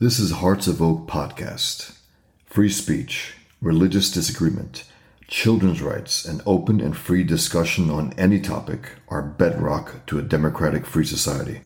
[0.00, 1.96] This is Hearts of Oak podcast.
[2.46, 4.90] Free speech, religious disagreement,
[5.28, 10.84] children's rights, and open and free discussion on any topic are bedrock to a democratic
[10.84, 11.60] free society,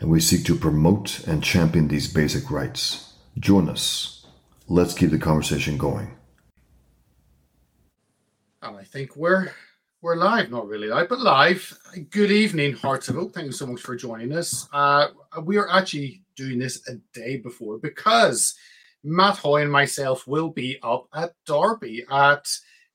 [0.00, 3.12] and we seek to promote and champion these basic rights.
[3.38, 4.26] Join us.
[4.66, 6.16] Let's keep the conversation going.
[8.62, 9.52] And I think we're
[10.02, 11.78] we're live, not really live, but live.
[12.10, 13.32] Good evening, Hearts of Oak.
[13.32, 14.68] Thank you so much for joining us.
[14.72, 15.10] Uh,
[15.44, 18.54] we are actually doing this a day before because
[19.04, 22.46] Matt Hoy and myself will be up at Derby at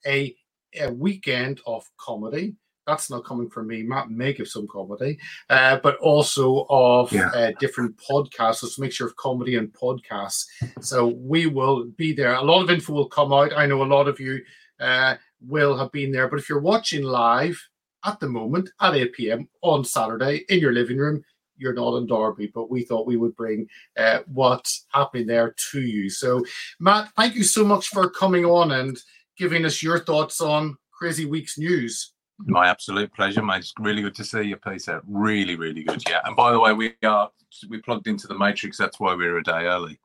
[0.05, 0.35] a,
[0.79, 2.55] a weekend of comedy.
[2.85, 3.81] That's not coming from me.
[3.81, 5.17] Matt may give some comedy,
[5.49, 7.29] uh, but also of Yeah.
[7.29, 8.57] uh, different podcasts.
[8.57, 10.45] So it's a mixture of comedy and podcasts.
[10.81, 12.35] So we will be there.
[12.35, 13.53] A lot of info will come out.
[13.57, 14.39] I know a lot of you
[14.79, 16.27] uh, will have been there.
[16.27, 17.59] But if you're watching live
[18.05, 19.49] at the moment at 8 p.m.
[19.63, 21.23] on Saturday in your living room,
[21.57, 25.81] you're not in Derby, but we thought we would bring uh, what's happening there to
[25.81, 26.09] you.
[26.09, 26.43] So,
[26.79, 28.97] Matt, thank you so much for coming on and
[29.37, 32.13] giving us your thoughts on Crazy Week's news.
[32.39, 33.59] My absolute pleasure, mate.
[33.59, 35.01] It's really good to see you, Peter.
[35.07, 36.03] Really, really good.
[36.09, 36.19] Yeah.
[36.25, 37.31] And by the way, we are
[37.69, 38.77] we plugged into the matrix.
[38.77, 39.99] That's why we're a day early.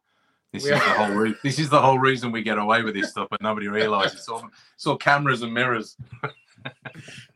[0.52, 1.14] This We is the whole.
[1.14, 4.20] Re- this is the whole reason we get away with this stuff, but nobody realizes.
[4.20, 5.96] It's all, it's all cameras and mirrors.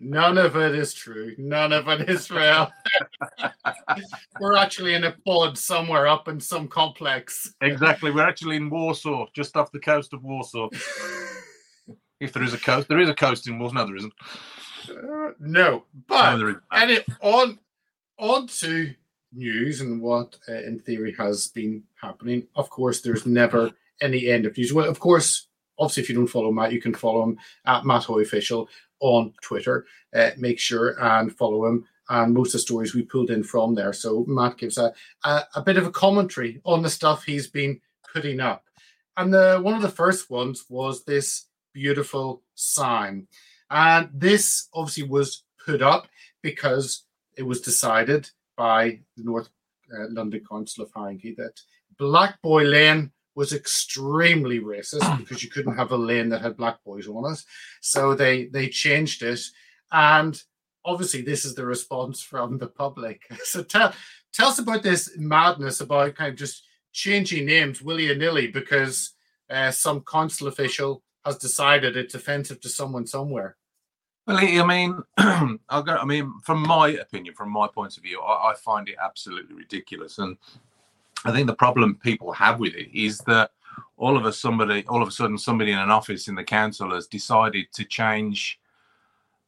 [0.01, 1.35] None of it is true.
[1.39, 2.71] None of it is real.
[4.41, 7.55] We're actually in a pod somewhere up in some complex.
[7.61, 8.11] Exactly.
[8.11, 10.69] We're actually in Warsaw, just off the coast of Warsaw.
[12.21, 13.75] If there is a coast, there is a coast in Warsaw.
[13.75, 14.13] No, there isn't.
[14.89, 16.61] Uh, no, No, but isn't.
[16.73, 17.59] and it, on
[18.19, 18.95] on to
[19.33, 22.47] news and what uh, in theory has been happening.
[22.55, 24.73] Of course, there's never any end of news.
[24.73, 28.05] Well, of course, obviously, if you don't follow Matt, you can follow him at Matt
[28.05, 28.69] Hoy Official
[29.05, 29.87] on Twitter.
[30.15, 31.85] Uh, make sure and follow him.
[32.09, 33.93] And most of the stories we pulled in from there.
[33.93, 34.93] So Matt gives a,
[35.25, 37.81] a, a bit of a commentary on the stuff he's been
[38.13, 38.65] putting up.
[39.17, 43.27] And the one of the first ones was this beautiful sign.
[43.71, 46.09] And this obviously was put up
[46.43, 47.05] because
[47.37, 49.49] it was decided by the North
[49.93, 51.61] uh, London Council of Haringey that
[51.99, 56.83] Black Boy Lane was extremely racist because you couldn't have a lane that had black
[56.85, 57.43] boys on it.
[57.81, 59.41] So they they changed it,
[59.93, 60.41] and
[60.85, 63.23] obviously this is the response from the public.
[63.45, 63.93] So tell
[64.33, 69.13] tell us about this madness about kind of just changing names willy nilly because
[69.51, 73.57] uh, some council official has decided it's offensive to someone somewhere.
[74.27, 75.03] Well, I mean,
[75.69, 75.97] I'll go.
[75.97, 79.55] I mean, from my opinion, from my point of view, I, I find it absolutely
[79.55, 80.39] ridiculous, and
[81.25, 83.51] I think the problem people have with it is that
[83.97, 86.95] all of a somebody, all of a sudden, somebody in an office in the council
[86.95, 88.59] has decided to change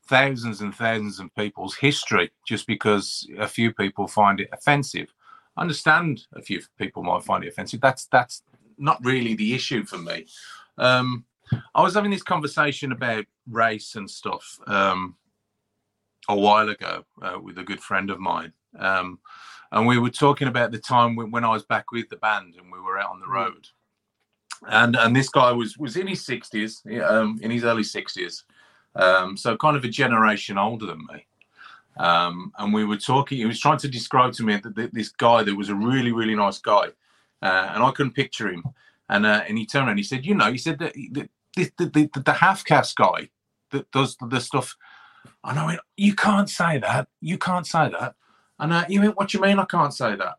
[0.07, 5.13] thousands and thousands of people's history just because a few people find it offensive.
[5.57, 7.81] I understand a few people might find it offensive.
[7.81, 8.43] That's that's
[8.79, 10.27] not really the issue for me.
[10.79, 11.25] Um,
[11.75, 15.17] I was having this conversation about race and stuff um,
[16.29, 19.19] a while ago uh, with a good friend of mine, um,
[19.73, 22.55] and we were talking about the time when, when I was back with the band
[22.57, 23.35] and we were out on the Mm.
[23.35, 23.69] road,
[24.69, 28.45] and and this guy was was in his sixties, um, in his early sixties,
[28.95, 31.27] um, so kind of a generation older than me.
[31.99, 33.39] Um, and we were talking.
[33.39, 36.35] He was trying to describe to me that this guy that was a really really
[36.35, 36.89] nice guy,
[37.43, 38.65] uh, and I couldn't picture him.
[39.09, 39.91] And uh, and he turned around.
[39.91, 42.97] And he said, "You know," he said that the the, the, the, the half caste
[42.97, 43.31] guy
[43.71, 44.77] that does the, the stuff.
[45.45, 47.09] And I went, "You can't say that.
[47.21, 48.15] You can't say that."
[48.59, 50.37] And uh, he went, "What do you mean I can't say that?"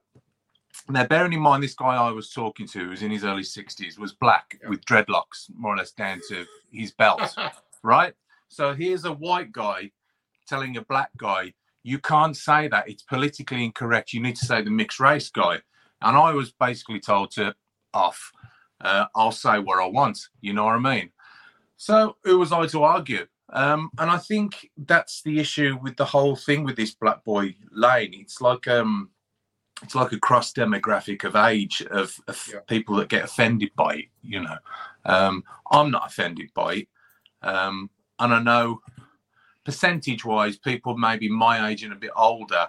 [0.89, 3.43] Now, bearing in mind, this guy I was talking to, who was in his early
[3.43, 4.69] sixties, was black Yeah.
[4.69, 7.35] with dreadlocks, more or less down to his belt
[7.83, 8.13] right?
[8.47, 9.91] So here's a white guy
[10.47, 12.87] telling a black guy, you can't say that.
[12.89, 14.13] It's politically incorrect.
[14.13, 15.59] You need to say the mixed race guy.
[16.01, 17.53] And I was basically told to
[17.93, 18.31] off.
[18.79, 20.19] Uh, I'll say what I want.
[20.41, 21.09] You know what I mean?
[21.75, 23.25] So who was I to argue?
[23.49, 27.55] Um, and I think that's the issue with the whole thing with this black boy
[27.71, 28.13] lane.
[28.13, 29.09] It's like um,
[29.83, 32.59] it's like a cross demographic of age of, of Yeah.
[32.67, 34.05] people that get offended by it.
[34.21, 34.57] You know,
[35.05, 36.87] um, I'm not offended by it.
[37.41, 37.89] Um,
[38.19, 38.81] and I know
[39.63, 42.67] percentage wise, people maybe my age and a bit older,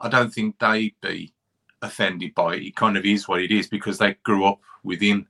[0.00, 1.32] I don't think they'd be
[1.82, 2.62] offended by it.
[2.62, 5.26] It kind of is what it is because they grew up within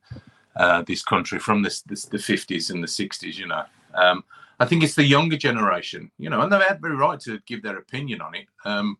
[0.56, 3.64] uh, this country from this, this, the 50s and the 60s, you know.
[3.94, 4.24] Um,
[4.60, 7.62] I think it's the younger generation, you know, and they have every right to give
[7.62, 8.46] their opinion on it.
[8.64, 8.98] Um,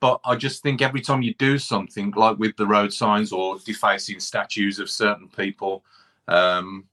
[0.00, 3.58] but I just think every time you do something like with the road signs or
[3.64, 5.84] defacing statues of certain people,
[6.28, 6.84] um,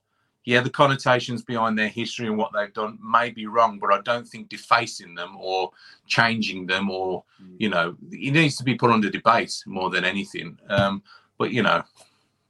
[0.45, 4.01] yeah, the connotations behind their history and what they've done may be wrong, but I
[4.01, 5.71] don't think defacing them or
[6.07, 7.23] changing them or
[7.57, 10.57] you know it needs to be put under debate more than anything.
[10.69, 11.03] Um,
[11.37, 11.83] but you know,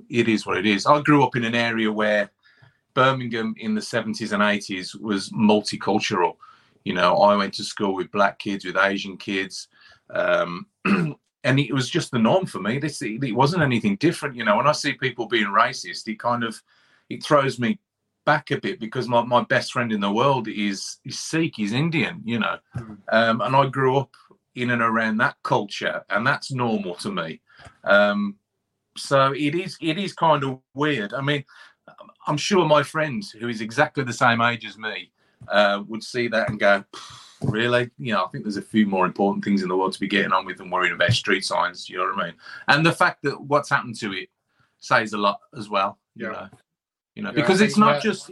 [0.10, 0.86] it is what it is.
[0.86, 2.30] I grew up in an area where
[2.94, 6.36] Birmingham in the 70s and 80s was multicultural.
[6.84, 9.68] You know, I went to school with black kids, with Asian kids,
[10.10, 10.66] um,
[11.44, 12.80] and it was just the norm for me.
[12.80, 14.36] This it wasn't anything different.
[14.36, 16.62] You know, when I see people being racist, it kind of
[17.10, 17.80] it throws me
[18.26, 21.74] back a bit because my, my best friend in the world is is Sikh, he's
[21.74, 22.22] Indian.
[22.24, 22.98] You know, mm.
[23.12, 24.12] um, and I grew up
[24.56, 27.42] in and around that culture, and that's normal to me.
[27.84, 28.36] Um,
[28.98, 31.14] so it is it is kind of weird.
[31.14, 31.44] I mean,
[32.28, 35.12] I'm sure my friend who is exactly the same age as me
[35.48, 36.84] uh, would see that and go,
[37.42, 37.90] really?
[37.98, 40.08] You know, I think there's a few more important things in the world to be
[40.08, 41.90] getting on with than worrying about street signs.
[41.90, 42.36] You know what I mean?
[42.68, 44.30] And the fact that what's happened to it
[44.80, 45.98] says a lot as well.
[46.16, 46.32] You yeah.
[46.32, 46.48] know,
[47.16, 48.04] you know, yeah, because it's not that...
[48.04, 48.30] just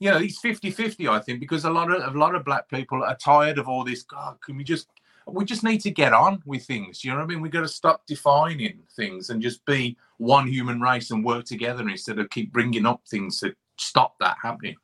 [0.00, 3.02] you know, it's 50-50, I think, because a lot of a lot of black people
[3.04, 4.02] are tired of all this.
[4.02, 4.88] God, can we just
[5.32, 7.04] we just need to get on with things.
[7.04, 7.40] You know what I mean?
[7.40, 11.88] We've got to stop defining things and just be one human race and work together
[11.88, 14.76] instead of keep bringing up things to stop that happening.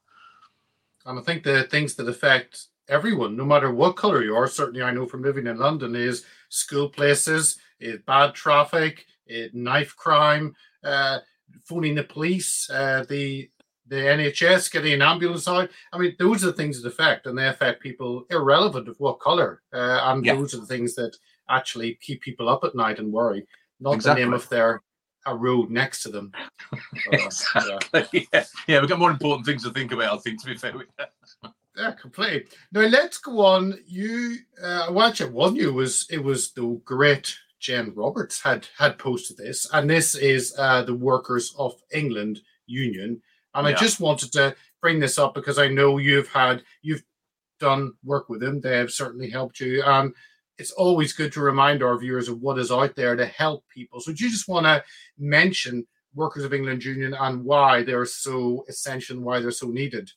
[1.05, 4.83] And I think the things that affect everyone, no matter what color you are, certainly
[4.83, 10.55] I know from living in London, is school places, is bad traffic, it knife crime,
[10.83, 11.19] uh,
[11.65, 13.49] phoning the police, uh, the
[13.89, 15.71] the NHS getting an ambulance out.
[15.93, 19.21] I mean, those are the things that affect, and they affect people irrelevant of what
[19.21, 19.63] color.
[19.73, 20.35] Uh, and yeah.
[20.35, 21.17] those are the things that
[21.49, 23.47] actually keep people up at night and worry,
[23.81, 24.23] not exactly.
[24.23, 24.83] the name of their
[25.27, 26.33] a road next to them.
[27.13, 28.29] exactly.
[28.33, 28.45] yeah.
[28.67, 30.15] yeah, we've got more important things to think about.
[30.15, 30.87] I think, to be fair with
[31.77, 32.47] Yeah, completely.
[32.73, 33.79] Now let's go on.
[33.87, 35.75] You, uh, watch it wasn't you?
[35.75, 40.83] Was it was the great Jen Roberts had had posted this, and this is uh,
[40.83, 43.21] the Workers of England Union
[43.57, 43.75] and yeah.
[43.75, 47.03] I just wanted to bring this up because I know you've had you've
[47.59, 48.61] done work with them.
[48.61, 49.83] They have certainly helped you.
[49.83, 50.15] And
[50.59, 54.01] it's always good to remind our viewers of what is out there to help people.
[54.01, 54.83] So do you just want to
[55.19, 60.11] mention Workers of England Union and why they're so essential and why they're so needed?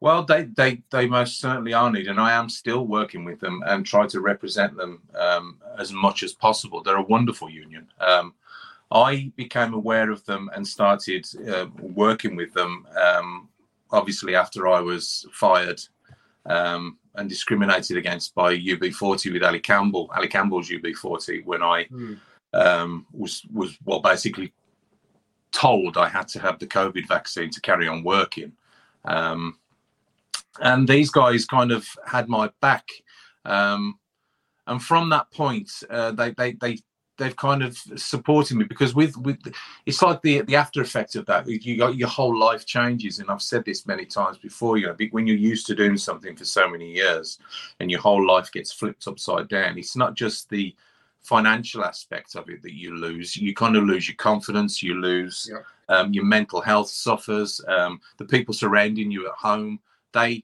[0.00, 3.62] Well, they, they, they most certainly are needed, and I am still working with them
[3.66, 6.82] and try to represent them um, as much as possible.
[6.82, 7.86] They're a wonderful union.
[8.00, 8.34] Um,
[8.92, 12.86] I became aware of them and started uh, working with them.
[12.96, 13.48] Um,
[13.90, 15.80] obviously, after I was fired
[16.46, 22.18] um, and discriminated against by UB40 with Ali Campbell, Ali Campbell's UB40, when I mm.
[22.52, 24.52] um, was was well basically
[25.52, 28.52] told I had to have the COVID vaccine to carry on working.
[29.04, 29.58] Um,
[30.60, 32.86] and these guys kind of had my back.
[33.44, 33.98] Um,
[34.66, 36.78] and from that point, uh, they, they they
[37.18, 39.38] they've kind of supported me because with with
[39.86, 41.46] it's like the the after effect of that.
[41.46, 44.96] You got your whole life changes and i've said this many times before you know
[45.10, 47.38] when you're used to doing something for so many years
[47.80, 50.74] and your whole life gets flipped upside down it's not just the
[51.22, 53.36] financial aspect of it that you lose.
[53.36, 55.60] You kind of lose your confidence you lose yeah.
[55.94, 59.78] um, your mental health suffers um, the people surrounding you at home
[60.12, 60.42] they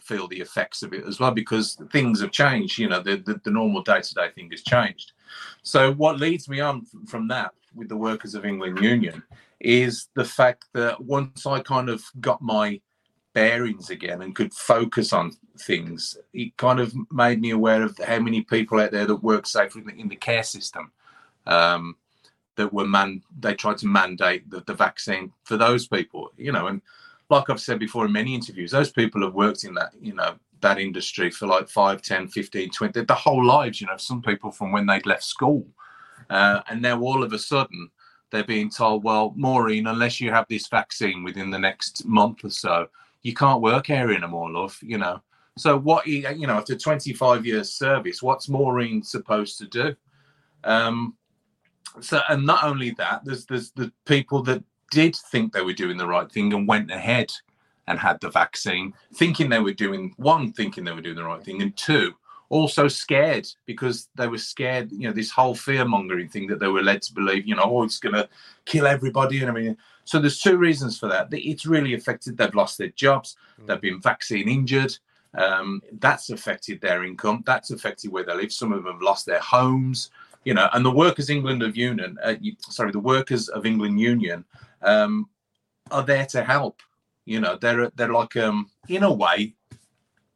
[0.00, 3.40] feel the effects of it as well because things have changed you know the, the,
[3.44, 5.12] the normal day-to-day thing has changed
[5.62, 9.22] so what leads me on from that with the Workers of England Union
[9.60, 12.80] is the fact that once I kind of got my
[13.34, 18.18] bearings again and could focus on things, it kind of made me aware of how
[18.18, 20.90] many people out there that work safely in the, in the care system.
[21.46, 21.96] Um,
[22.56, 26.66] that were man they tried to mandate the, the vaccine for those people you know
[26.66, 26.82] and
[27.30, 30.34] like i've said before in many interviews those people have worked in that you know
[30.60, 34.50] that industry for like 5 10 15 20 the whole lives you know some people
[34.50, 35.66] from when they'd left school.
[36.28, 37.90] Uh, and now all of a sudden
[38.30, 42.50] they're being told well maureen unless you have this vaccine within the next month or
[42.50, 42.88] so
[43.22, 45.20] you can't work here anymore love you know.
[45.58, 49.96] So what you know after 25 years service what's maureen supposed to do?
[50.64, 51.14] Um
[52.00, 55.96] so and not only that there's there's the people that did think they were doing
[55.96, 57.32] the right thing and went ahead
[57.86, 61.44] and had the vaccine, thinking they were doing one, thinking they were doing the right
[61.44, 62.14] thing, and two,
[62.48, 66.68] also scared because they were scared, you know, this whole fear mongering thing that they
[66.68, 68.28] were led to believe, you know, oh, it's going to
[68.64, 69.76] kill everybody and everything.
[70.04, 71.28] So there's two reasons for that.
[71.32, 72.36] It's really affected.
[72.36, 73.36] They've lost their jobs.
[73.60, 73.66] Mm.
[73.66, 74.96] They've been vaccine injured.
[75.34, 77.42] Um, that's affected their income.
[77.44, 78.52] That's affected where they live.
[78.52, 80.10] Some of them have lost their homes.
[80.44, 84.44] You know, and the Workers England of Union, uh, sorry, the Workers of England Union
[84.82, 85.28] um,
[85.90, 86.80] are there to help.
[87.26, 89.54] You know, they're they're like um in a way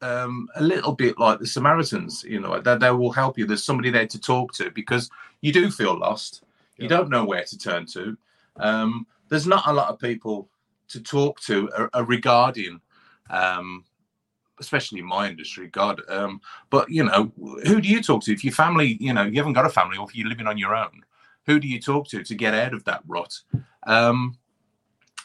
[0.03, 3.47] um, a little bit like the Samaritans, you know, that they will help you.
[3.47, 6.45] There's somebody there to talk to because you do feel lost.
[6.77, 8.17] You don't know where to turn to.
[8.57, 10.49] Um, there's not a lot of people
[10.89, 12.81] to talk to uh, uh, regarding,
[13.29, 13.85] um,
[14.59, 16.01] especially in my industry, God.
[16.09, 17.33] Um, but you know,
[17.67, 18.33] who do you talk to?
[18.33, 20.59] If your family, you know, you haven't got a family, or if you're living on
[20.59, 21.03] your own,
[21.47, 23.39] who do you talk to to get out of that rut?
[23.87, 24.39] Um,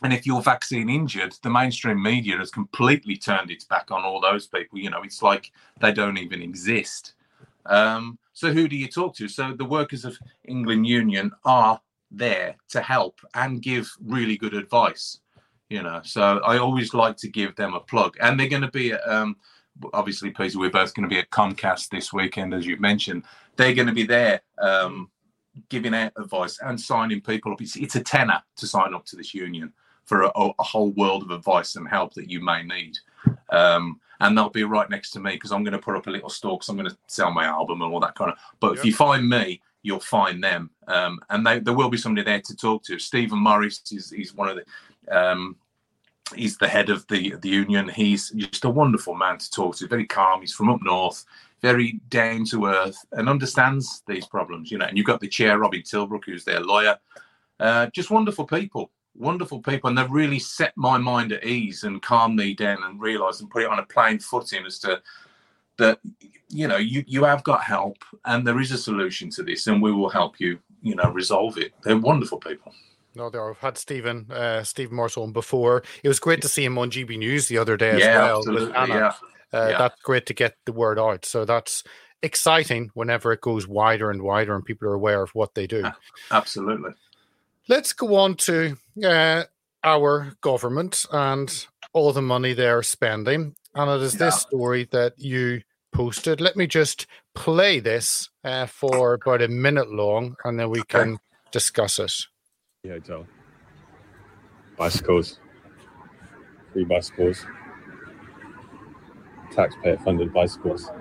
[0.04, 4.20] and if you're vaccine injured, the mainstream media has completely turned its back on all
[4.20, 4.80] those people.
[4.80, 7.14] You know, it's like they don't even exist.
[7.66, 9.28] Um, so who do you talk to?
[9.28, 11.80] So the workers of England Union are
[12.12, 15.20] there to help and give really good advice.
[15.70, 18.72] You know, so I always like to give them a plug, and they're going to
[18.72, 19.36] be um,
[19.94, 20.60] obviously, Peter.
[20.60, 23.24] We're both going to be at Comcast this weekend, as you mentioned.
[23.56, 25.10] They're going to be there um,
[25.70, 27.62] giving out advice and signing people up.
[27.62, 29.74] It's, it's a tenner to sign up to this union
[30.06, 32.98] for a, a, whole world of advice and help that you may need.
[33.50, 36.12] Um, and they'll be right next to me because I'm going to put up a
[36.12, 38.38] little store because I'm going to sell my album and all that kind of.
[38.60, 38.78] But yep.
[38.80, 42.42] if you find me, you'll find them, um, and they, there will be somebody there
[42.42, 42.98] to talk to.
[42.98, 45.16] Stephen Morris is he's one of the.
[45.16, 45.58] Um,
[46.36, 47.90] he's the head of the the union.
[47.90, 49.88] He's just a wonderful man to talk to.
[49.88, 50.42] Very calm.
[50.42, 51.26] He's from up north,
[51.62, 54.72] very down to earth, and understands these problems.
[54.72, 56.98] You know, and you've got the chair, Robbie Tilbrook, who's their lawyer.
[57.60, 62.02] Uh, just wonderful people wonderful people, and they've really set my mind at ease and
[62.02, 65.02] calmed me down and realised and put it on a plain footing as to
[65.78, 66.00] that
[66.50, 69.82] you know you you have got help and there is a solution to this, and
[69.82, 71.74] we will help you you know resolve it.
[71.84, 72.74] They're wonderful people.
[73.16, 73.50] No, there.
[73.50, 75.84] I've had Stephen, uh, Stephen Morris on before.
[76.04, 78.44] It was great to see him on GB News the other day as yeah, well
[78.46, 78.94] with Anna.
[78.94, 79.14] Yeah.
[79.54, 79.78] Uh, yeah.
[79.78, 81.24] That's great to get the word out.
[81.24, 81.84] So that's
[82.22, 85.86] exciting whenever it goes wider and wider and people are aware of what they do.
[86.32, 86.92] Absolutely.
[87.68, 89.44] Let's go on to uh,
[89.84, 93.56] our government and all the money they're spending.
[93.74, 94.20] And it is yeah.
[94.20, 96.42] this story that you posted.
[96.42, 101.00] Let me just play this uh, for about a minute long and then we okay.
[101.00, 101.18] can
[101.52, 102.14] discuss it.
[102.84, 103.26] Yeah, Joe.
[104.78, 105.40] Bicycles,
[106.72, 107.46] free bicycles,
[109.52, 110.92] taxpayer funded bicycles.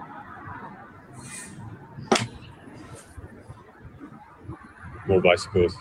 [5.06, 5.74] More bicycles.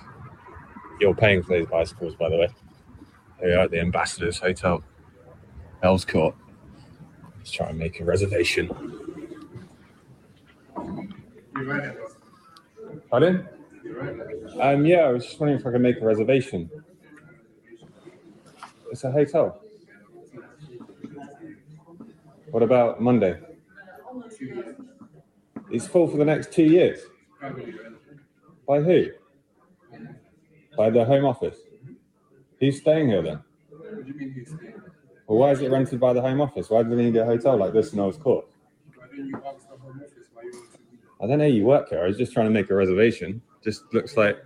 [1.03, 2.47] You're paying for these bicycles, by the way.
[3.41, 4.81] Here we are at the Ambassadors Hotel,
[5.83, 6.33] Earls Court.
[7.37, 8.69] Let's try and make a reservation.
[13.09, 13.45] Pardon?
[14.61, 16.71] Um, yeah, I was just wondering if I could make a reservation.
[18.89, 19.61] It's a hotel.
[22.51, 23.41] What about Monday?
[25.69, 27.01] It's full for the next two years.
[28.65, 29.07] By who?
[30.77, 31.57] By the Home Office.
[32.59, 33.43] Who's staying here then?
[33.69, 34.81] What do you mean he's staying?
[35.27, 36.69] Well, why is it rented by the Home Office?
[36.69, 38.45] Why do they need a hotel like this in Earls Court?
[41.21, 42.03] I don't know you work here.
[42.03, 43.41] I was just trying to make a reservation.
[43.63, 44.37] Just looks like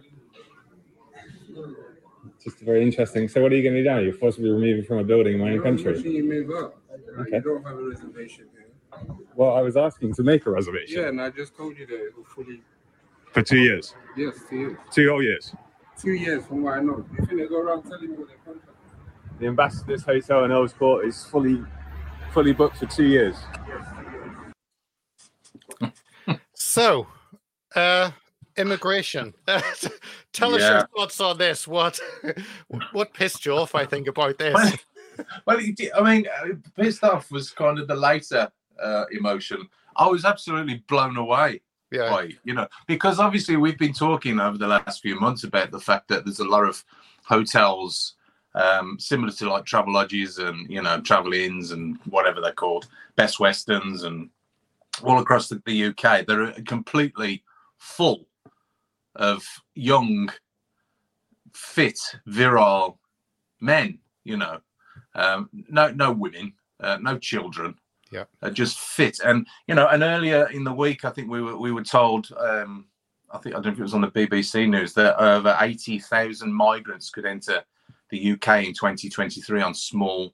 [2.44, 3.28] just very interesting.
[3.28, 3.98] So what are you going to do now?
[3.98, 6.00] You're forcibly removed from a building in my own country.
[6.00, 6.80] You move up.
[7.20, 7.38] Okay.
[7.38, 9.16] You don't have a reservation here.
[9.36, 11.02] Well, I was asking to make a reservation.
[11.02, 12.62] Yeah, and I just told you that it fully.
[13.32, 13.96] For two years.
[14.16, 14.78] Yes, two years.
[14.92, 15.54] Two whole years
[16.00, 17.06] two years from what I know.
[17.18, 18.77] You think they go around telling me what their contract?
[19.39, 21.63] The Ambassadors Hotel in Earls Court is fully
[22.32, 23.36] fully booked for two years.
[26.54, 27.08] so,
[27.75, 28.12] uh,
[28.58, 29.34] immigration.
[30.34, 31.68] Tell us your thoughts on this.
[31.68, 32.00] What
[32.92, 33.75] what pissed you off?
[33.75, 34.54] I think about this.
[34.54, 34.74] Well,
[35.46, 35.60] well
[35.96, 38.50] I mean, uh, pissed off was kind of the later
[38.82, 39.68] uh, emotion.
[39.96, 42.10] I was absolutely blown away yeah.
[42.44, 46.08] You know, because obviously we've been talking over the last few months about the fact
[46.10, 46.84] that there's a lot of
[47.24, 48.15] hotels
[48.56, 52.88] um, similar to like travel lodges and you know travel inns and whatever they're called,
[53.15, 54.29] Best Westerns and
[55.03, 56.25] all across the, the UK.
[56.25, 57.44] They're completely
[57.77, 58.27] full
[59.15, 60.29] of young,
[61.53, 63.00] fit, virile
[63.62, 64.00] men.
[64.24, 64.60] You know,
[65.13, 67.75] um, no no women, uh, no children
[68.12, 69.20] yeah, just fit.
[69.24, 72.28] And you know, and earlier in the week, I think we were we were told,
[72.38, 72.86] um,
[73.32, 76.00] I think I don't know if it was on the BBC news that over eighty
[76.00, 77.64] thousand migrants could enter
[78.10, 80.34] the UK in 2023 on small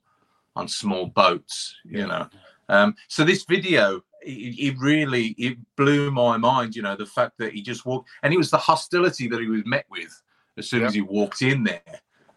[0.56, 1.74] on small boats.
[1.84, 1.98] Yeah.
[1.98, 2.28] You know,
[2.68, 4.02] um, so this video.
[4.26, 8.08] It, it really it blew my mind, you know, the fact that he just walked,
[8.22, 10.08] and it was the hostility that he was met with
[10.56, 11.82] as soon as he walked in there.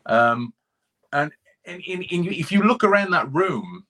[0.05, 0.53] Um,
[1.13, 1.31] and,
[1.65, 3.85] and, and, and if you look around that room,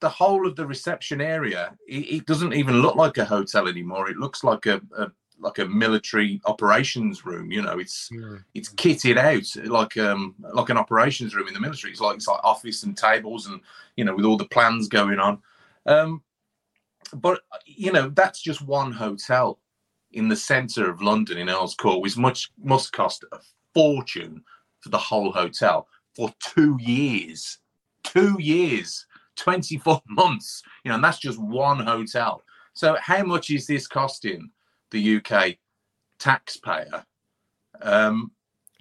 [0.00, 4.08] the whole of the reception area it, it, doesn't even look like a hotel anymore.
[4.08, 8.38] It looks like a, a like a military operations room you know it's yeah.
[8.54, 11.92] it's kitted out like um like an operations room in the military.
[11.92, 13.60] It's like it's like office and tables and
[13.96, 15.38] you know with all the plans going on.
[15.86, 16.22] Um
[17.14, 19.58] but you know that's just one hotel
[20.12, 23.38] in the center of london in earls court which much must cost a
[23.74, 24.42] fortune
[24.80, 27.58] for the whole hotel for two years.
[28.02, 29.06] Two years
[29.38, 32.42] 24 months, you know, and that's just one hotel.
[32.74, 34.50] So, how much is this costing
[34.90, 35.56] the UK
[36.18, 37.04] taxpayer
[37.82, 38.32] Um,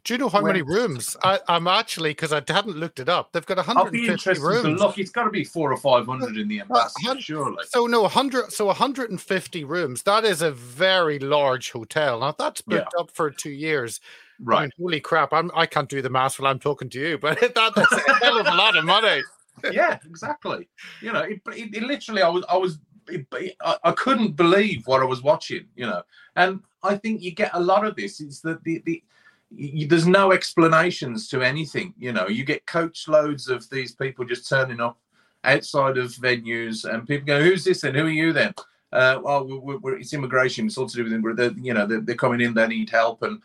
[0.04, 1.18] Do you know how Well- many rooms?
[1.24, 3.32] I, I'm actually because I hadn't looked it up.
[3.34, 4.80] They've got I'll be 150 rooms.
[4.80, 4.98] look.
[4.98, 7.66] It's got to be four or five hundred in the ambassador, hun- surely.
[7.68, 8.52] So no, 100.
[8.54, 10.04] So 150 rooms.
[10.04, 12.22] That is a very large hotel.
[12.22, 12.78] Now that's Yeah.
[12.80, 14.00] booked up for two years.
[14.40, 14.62] I Right.
[14.62, 15.34] mean, holy crap!
[15.34, 18.14] I'm I can't do the math while I'm talking to you, but that, that's a
[18.24, 19.24] hell of a lot of money.
[19.72, 20.70] Yeah, exactly.
[21.02, 23.26] You know, it, it, it literally, I was, I was, it,
[23.62, 25.66] I, I couldn't believe what I was watching.
[25.76, 26.04] You know,
[26.36, 28.20] and I think you get a lot of this.
[28.20, 29.04] Is that the the
[29.50, 31.94] you, there's no explanations to anything.
[31.98, 34.98] You know, you get coach loads of these people just turning up
[35.44, 37.84] outside of venues, and people go, "Who's this?
[37.84, 38.54] And who are you then?"
[38.92, 40.66] Uh, well, we're, we're, it's immigration.
[40.66, 41.58] It's all to do with them.
[41.60, 42.54] You know, they're, they're coming in.
[42.54, 43.42] They need help, and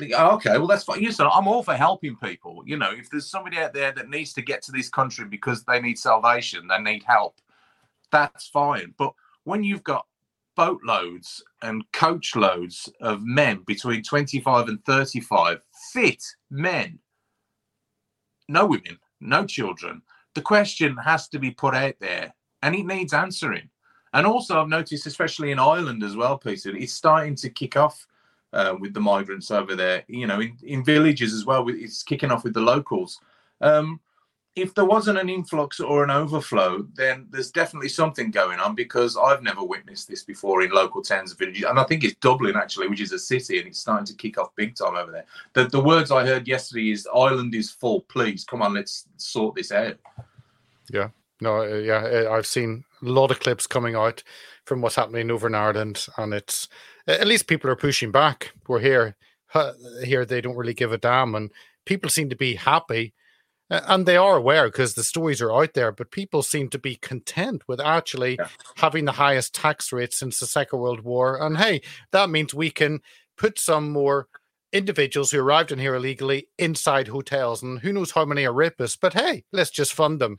[0.00, 1.02] okay, well that's fine.
[1.02, 2.62] You know, I'm all for helping people.
[2.66, 5.64] You know, if there's somebody out there that needs to get to this country because
[5.64, 7.40] they need salvation, they need help,
[8.10, 8.94] that's fine.
[8.96, 9.12] But
[9.44, 10.06] when you've got
[10.56, 15.60] boatloads and coach loads of men between 25 and 35,
[15.92, 16.98] fit men,
[18.48, 20.02] no women, no children,
[20.34, 23.68] the question has to be put out there and it needs answering.
[24.12, 28.06] And also, I've noticed, especially in Ireland as well, Peter, it's starting to kick off
[28.54, 30.04] uh, with the migrants over there.
[30.08, 31.68] You know, in, in villages as well.
[31.68, 33.20] It's kicking off with the locals.
[33.60, 34.00] Um,
[34.56, 39.16] if there wasn't an influx or an overflow, then there's definitely something going on because
[39.16, 41.64] I've never witnessed this before in local towns and villages.
[41.64, 44.38] And I think it's Dublin actually, which is a city, and it's starting to kick
[44.38, 45.24] off big time over there.
[45.54, 48.02] The, the words I heard yesterday is Ireland is full.
[48.02, 49.96] Please come on, let's sort this out.
[50.88, 51.08] Yeah.
[51.40, 54.22] No, uh, yeah, uh, I've seen a lot of clips coming out
[54.64, 56.68] from what's happening over in Ireland, and it's
[57.06, 58.52] at least people are pushing back.
[58.66, 59.16] We're here,
[60.02, 61.50] here they don't really give a damn, and
[61.84, 63.12] people seem to be happy,
[63.68, 65.92] and they are aware because the stories are out there.
[65.92, 68.48] But people seem to be content with actually Yeah.
[68.76, 72.70] having the highest tax rate since the Second World War, and hey, that means we
[72.70, 73.00] can
[73.36, 74.28] put some more
[74.72, 78.98] individuals who arrived in here illegally inside hotels, and who knows how many are rapists.
[79.00, 80.38] But hey, let's just fund them.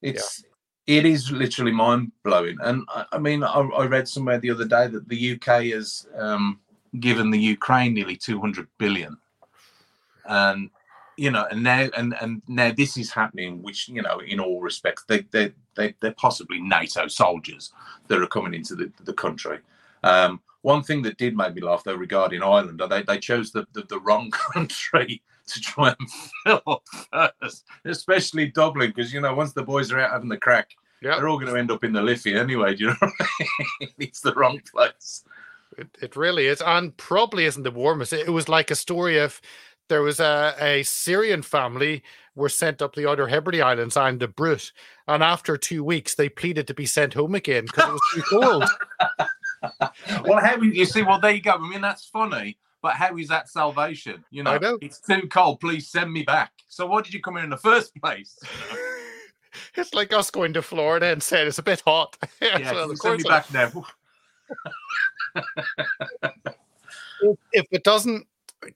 [0.00, 0.42] It's
[0.86, 4.66] it is literally mind blowing, and I, I mean, I, I read somewhere the other
[4.66, 6.60] day that the UK has um,
[6.98, 9.16] given the Ukraine nearly two hundred billion,
[10.26, 10.70] and
[11.16, 14.60] you know, and now and and now this is happening, which you know, in all
[14.60, 17.72] respects, they they they they're possibly NATO soldiers
[18.08, 19.58] that are coming into the the country.
[20.02, 23.66] Um, one thing that did make me laugh though regarding Ireland, they they chose the
[23.74, 26.10] the, the wrong country to try and
[26.64, 26.82] fill
[27.40, 30.70] first, especially Dublin, because you know once the boys are out having the crack,
[31.02, 31.16] Yeah.
[31.16, 32.74] they're all going to end up in the Liffey anyway.
[32.74, 32.96] Do you know?
[33.00, 33.26] What I
[33.80, 33.88] mean?
[33.98, 35.24] it's the wrong place.
[35.78, 38.12] It, it really is, and probably isn't the warmest.
[38.12, 39.40] It, it was like a story of
[39.88, 42.02] there was a, a Syrian family
[42.34, 44.70] were sent up the Outer Hebrides Islands and the Brut,
[45.08, 48.22] and after two weeks they pleaded to be sent home again because it was too
[48.40, 48.64] cold.
[50.24, 51.02] Well, how you see?
[51.02, 51.50] Well, there you go.
[51.52, 54.24] I mean, that's funny, but how is that salvation?
[54.30, 54.78] You know, know.
[54.80, 55.60] it's too cold.
[55.60, 56.52] Please send me back.
[56.68, 58.38] So, why did you come here in the first place?
[59.74, 62.16] it's like us going to Florida and saying it's a bit hot.
[62.40, 63.84] Yeah, So, can you of send me back now.
[67.22, 68.26] if- if it doesn't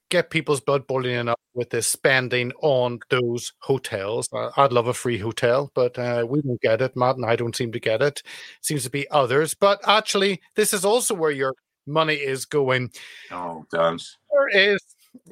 [0.09, 5.17] get people's blood boiling enough with this spending on those hotels, I'd love a free
[5.17, 6.95] hotel, but uh, we don't get it.
[6.95, 8.21] Matt and I don't seem to get it.
[8.61, 11.53] Seems to be others, but actually, this is also where your
[11.85, 12.91] money is going.
[13.31, 14.01] Oh, don't.
[14.31, 14.79] There is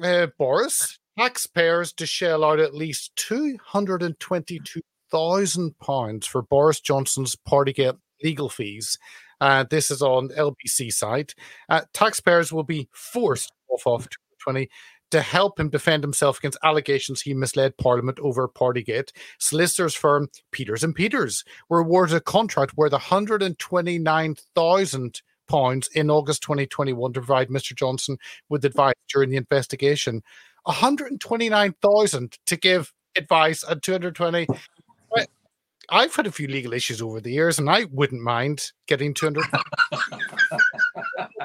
[0.02, 6.42] uh, Boris taxpayers to shell out at least two hundred and twenty-two thousand pounds for
[6.42, 8.98] Boris Johnson's Partygate legal fees.
[9.40, 11.34] Uh, this is on LBC site.
[11.68, 14.68] Uh, taxpayers will be forced off of 2020
[15.10, 19.10] to help him defend himself against allegations he misled Parliament over Partygate.
[19.38, 27.12] Solicitors firm Peters and Peters were awarded a contract worth 129,000 pounds in August 2021
[27.12, 27.74] to provide Mr.
[27.74, 30.22] Johnson with advice during the investigation.
[30.64, 34.46] 129,000 to give advice and 220.
[35.10, 35.26] Well,
[35.90, 39.44] I've had a few legal issues over the years, and I wouldn't mind getting 200.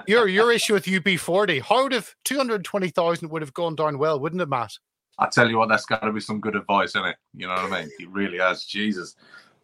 [0.07, 4.41] your your issue with UB40, how would have 220,000 would have gone down well, wouldn't
[4.41, 4.71] it, Matt?
[5.19, 7.17] I tell you what, that's got to be some good advice, isn't it?
[7.35, 7.91] You know what I mean?
[7.99, 9.15] It really has, Jesus.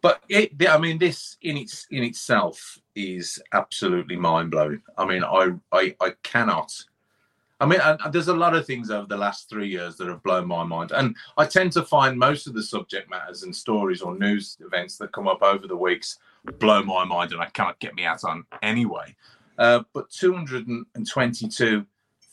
[0.06, 4.80] But it, I mean, this in its in itself is absolutely mind blowing.
[4.96, 6.70] I mean, I, I I cannot.
[7.58, 10.22] I mean, and there's a lot of things over the last three years that have
[10.22, 14.00] blown my mind, and I tend to find most of the subject matters and stories
[14.00, 16.18] or news events that come up over the weeks
[16.60, 19.16] blow my mind, and I cannot get me out on anyway.
[19.58, 21.84] Uh, but two hundred and twenty-two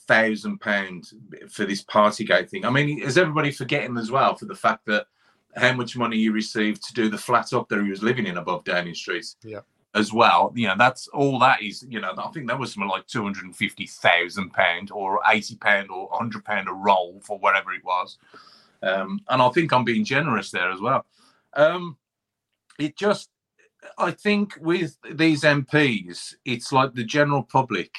[0.07, 1.09] thousand pound
[1.49, 2.65] for this Partygate thing.
[2.65, 5.07] I mean, is everybody forgetting as well for the fact that
[5.55, 8.37] how much money he received to do the flat up that he was living in
[8.37, 9.25] above Downing Street?
[9.43, 9.61] Yeah.
[9.95, 10.51] as well.
[10.55, 11.85] You know, that's all that is.
[11.87, 15.19] You know, I think that was something like two hundred and fifty thousand pound or
[15.31, 18.17] eighty pound or hundred pound a roll for whatever it was.
[18.81, 21.05] Um, and I think I'm being generous there as well.
[21.53, 21.97] Um,
[22.79, 23.29] it just,
[23.97, 27.93] I think with these MPs, it's like the general public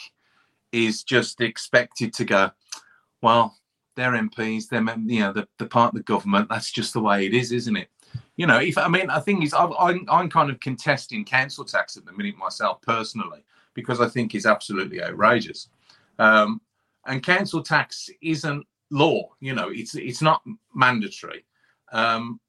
[0.73, 2.51] is just expected to go,
[3.23, 3.57] well,
[3.97, 6.49] they're MPs, they're you know the, the part of the government.
[6.49, 7.89] That's just the way it is, isn't it?
[8.37, 11.97] You know, if I mean, I think is I'm I'm kind of contesting council tax
[11.97, 15.69] at the minute myself personally because I think it's absolutely outrageous.
[16.19, 16.61] Um,
[17.07, 19.31] and council tax isn't law.
[19.41, 20.43] You know, it's it's not
[20.75, 21.45] mandatory,
[21.93, 22.41] um,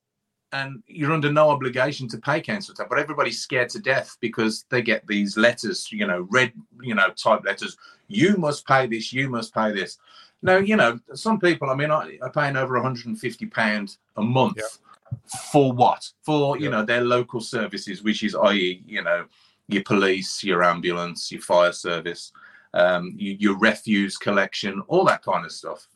[0.51, 2.87] and you're under no obligation to pay council tax.
[2.89, 7.09] But everybody's scared to death because they get these letters, you know, red, you know,
[7.09, 7.77] type letters.
[8.07, 9.11] You must pay this.
[9.11, 9.97] You must pay this.
[10.45, 11.71] Now, you know, some people.
[11.71, 14.57] I mean, I, are paying over 150 pound a month.
[14.57, 15.17] Yeah.
[15.51, 16.07] For what?
[16.21, 16.69] For you yeah.
[16.69, 18.83] know their local services, which is i.e.
[18.85, 19.25] you know
[19.67, 22.31] your police, your ambulance, your fire service,
[22.75, 25.87] um, your, your refuse collection, all that kind of stuff.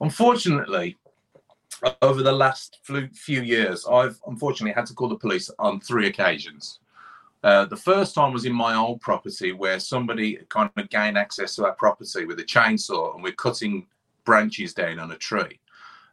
[0.00, 0.96] Unfortunately,
[2.00, 2.78] over the last
[3.12, 6.80] few years, I've unfortunately had to call the police on three occasions.
[7.42, 11.56] Uh, the first time was in my old property where somebody kind of gained access
[11.56, 13.86] to our property with a chainsaw and we're cutting
[14.24, 15.58] branches down on a tree.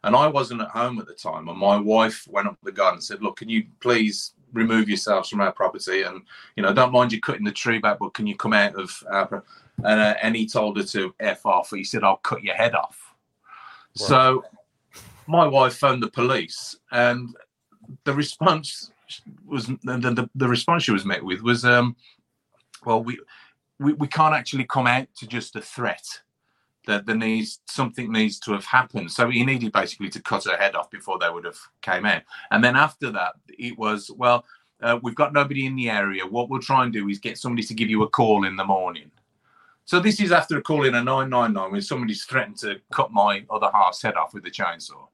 [0.02, 1.48] And I wasn't at home at the time.
[1.48, 5.28] And my wife went up the garden and said, Look, can you please remove yourselves
[5.28, 6.02] from our property?
[6.02, 6.22] And,
[6.56, 9.02] you know, don't mind you cutting the tree back, but can you come out of
[9.10, 9.44] our.
[9.84, 11.70] And, uh, and he told her to F off.
[11.70, 13.14] He said, I'll cut your head off.
[13.94, 14.44] So
[15.26, 17.36] my wife phoned the police, and
[18.04, 18.89] the response
[19.46, 21.96] was the, the, the response she was met with was, um,
[22.84, 23.18] well, we,
[23.78, 26.04] we we can't actually come out to just a threat.
[26.86, 29.12] That there needs something needs to have happened.
[29.12, 32.22] So he needed basically to cut her head off before they would have came out.
[32.50, 34.44] And then after that, it was well,
[34.82, 36.26] uh, we've got nobody in the area.
[36.26, 38.64] What we'll try and do is get somebody to give you a call in the
[38.64, 39.10] morning.
[39.84, 44.00] So this is after calling a 999 when somebody's threatened to cut my other half's
[44.00, 45.08] head off with a chainsaw.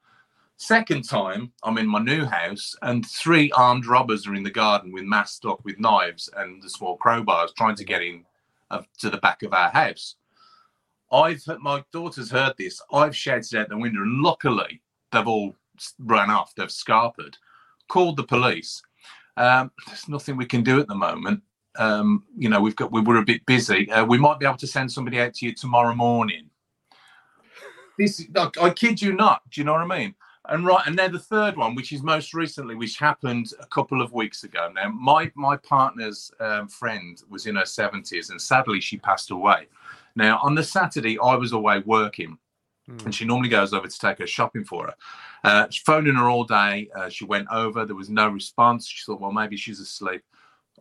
[0.58, 4.90] Second time, I'm in my new house and three armed robbers are in the garden
[4.90, 8.24] with masked up with knives and the small crowbars trying to get in
[8.70, 10.16] uh, to the back of our house.
[11.12, 12.80] I've my daughter's heard this.
[12.92, 15.54] I've shouted out the window, and luckily they've all
[16.00, 16.54] run off.
[16.56, 17.36] They've scarpered.
[17.88, 18.82] Called the police.
[19.36, 21.42] Um, there's nothing we can do at the moment
[21.78, 23.90] um, you know, we've got we were a bit busy.
[23.90, 26.50] Uh, we might be able to send somebody out to you tomorrow morning.
[27.98, 28.26] This,
[28.60, 29.42] I kid you not.
[29.50, 30.14] Do you know what I mean?
[30.48, 34.00] And right, and then the third one, which is most recently, which happened a couple
[34.00, 34.70] of weeks ago.
[34.74, 39.68] Now, my my partner's um, friend was in her seventies, and sadly, she passed away.
[40.14, 42.38] Now, on the Saturday, I was away working,
[42.88, 43.04] mm.
[43.04, 44.94] and she normally goes over to take her shopping for her.
[45.44, 46.88] Uh, phoning her all day.
[46.96, 47.84] Uh, she went over.
[47.84, 48.86] There was no response.
[48.88, 50.22] She thought, well, maybe she's asleep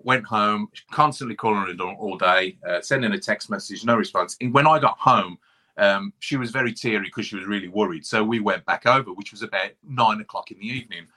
[0.04, 4.36] went home, constantly calling her all day, uh, sending a text message, no response.
[4.42, 5.38] And when I got home,
[5.78, 8.06] um, she was very teary because she was really worried.
[8.06, 11.08] So we went back over, which was about nine o'clock in the evening.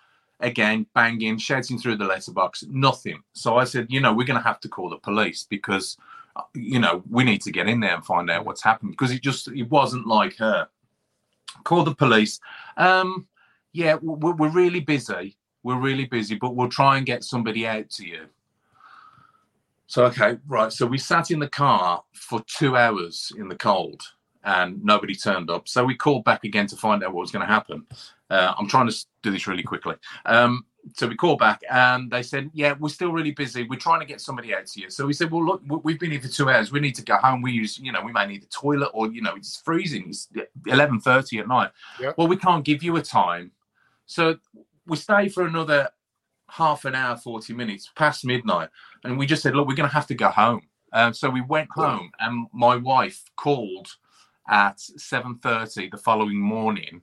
[0.40, 3.23] Again, banging, shouting through the letterbox, nothing.
[3.33, 5.97] So I said, you know, we're going to have to call the police because,
[6.37, 9.11] uh, you know, we need to get in there and find out what's happened because
[9.11, 10.68] it just it wasn't like her.
[11.64, 12.38] Call the police.
[12.77, 13.27] Um,
[13.73, 15.37] yeah, we're, we're really busy.
[15.64, 18.27] We're really busy, but we'll try and get somebody out to you.
[19.88, 20.73] So, okay, right.
[20.73, 24.03] So we sat in the car for two hours in the cold
[24.49, 25.69] and nobody turned up.
[25.69, 27.87] So we called back again to find out what was going to happen.
[28.31, 29.95] Uh, I'm trying to do this really quickly.
[30.25, 33.67] Um, so we called back and they said, Yeah, we're still really busy.
[33.69, 34.89] We're trying to get somebody out to you.
[34.89, 36.73] So we said, Well, look, we've been here for two hours.
[36.73, 37.43] We need to go home.
[37.43, 40.07] We use, you know, we may need the toilet or, you know, it's freezing.
[40.09, 40.29] It's
[40.67, 41.71] 11.30 at night.
[42.01, 42.15] Yep.
[42.17, 43.51] Well, we can't give you a time.
[44.07, 44.39] So
[44.87, 45.91] we stay for another
[46.49, 48.71] half an hour, 40 minutes past midnight.
[49.05, 50.63] And we just said, look, we're going to have to go home.
[50.95, 53.89] Um, so we went home and my wife called
[54.49, 57.03] at 7.30 the following morning.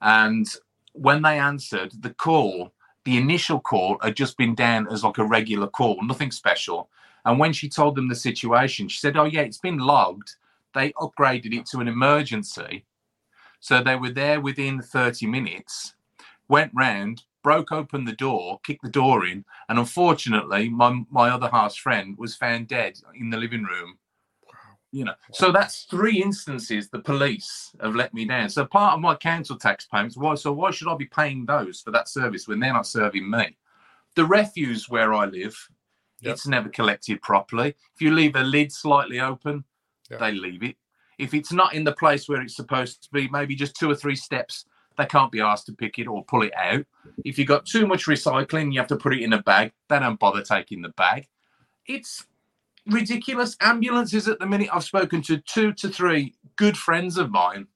[0.00, 0.46] And
[0.92, 2.72] when they answered the call,
[3.04, 6.88] the initial call had just been down as like a regular call, nothing special.
[7.24, 10.36] And when she told them the situation, she said, oh, yeah, it's been logged.
[10.74, 12.84] They upgraded it to an emergency.
[13.60, 15.94] So they were there within 30 minutes,
[16.48, 21.48] went round, broke open the door, kicked the door in, and unfortunately, my my other
[21.48, 23.98] half's friend was found dead in the living room.
[24.94, 28.50] You know, so that's three instances the police have let me down.
[28.50, 30.34] So part of my council tax payments, why?
[30.34, 33.56] So why should I be paying those for that service when they're not serving me?
[34.16, 35.56] The refuse where I live,
[36.20, 36.34] yep.
[36.34, 37.74] it's never collected properly.
[37.94, 39.64] If you leave a lid slightly open,
[40.10, 40.20] yep.
[40.20, 40.76] they leave it.
[41.18, 43.94] If it's not in the place where it's supposed to be, maybe just two or
[43.94, 46.84] three steps they can't be asked to pick it or pull it out.
[47.24, 49.72] If you've got too much recycling, you have to put it in a bag.
[49.88, 51.28] They don't bother taking the bag.
[51.86, 52.26] it's
[52.86, 53.56] ridiculous.
[53.60, 54.68] Ambulances at the minute.
[54.72, 57.66] I've spoken to two to three good friends of mine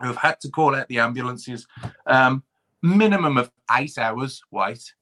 [0.00, 1.66] who have had to call out the ambulances.
[2.06, 2.42] Um,
[2.82, 4.94] minimum of eight hours wait.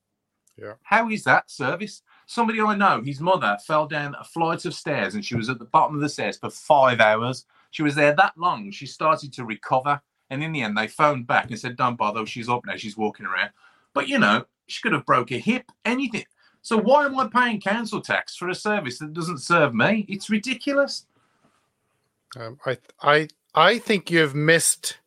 [0.57, 0.75] Yeah.
[0.83, 2.03] How is that service?
[2.27, 5.59] Somebody I know, his mother fell down a flight of stairs and she was at
[5.59, 7.47] the bottom of the stairs for five hours.
[7.71, 8.71] She was there that long.
[8.71, 10.01] She started to recover.
[10.29, 12.25] And in the end, they phoned back and said, Don't bother.
[12.25, 12.77] She's up now.
[12.77, 13.51] She's walking around.
[13.95, 16.25] But, you know, she could have broke a hip, anything.
[16.63, 20.05] So why am I paying council tax for a service that doesn't serve me?
[20.09, 21.07] It's ridiculous.
[22.37, 24.99] Um, I I I think you've missed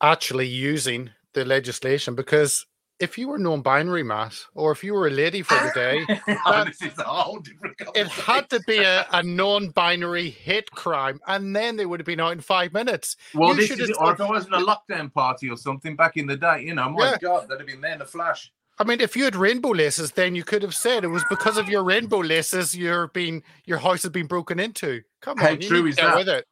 [0.00, 2.66] actually using the legislation because
[3.00, 6.06] if you were non-binary, Matt, or if you were a lady for the day,
[6.46, 10.70] oh, that- this is a whole different it had to be a, a non-binary hate
[10.70, 13.16] crime, and then they would have been out in five minutes.
[13.34, 13.98] Well, You this is have.
[13.98, 16.88] Or if it wasn't a lockdown party or something back in the day, you know,
[16.90, 17.18] my Yeah.
[17.20, 18.52] God, that'd have been there in a flash.
[18.78, 21.56] I mean, if you had rainbow laces, then you could have said it was because
[21.56, 25.02] of your rainbow laces you're being your house has been broken into.
[25.20, 26.16] Come How on, true is that?
[26.16, 26.46] with it.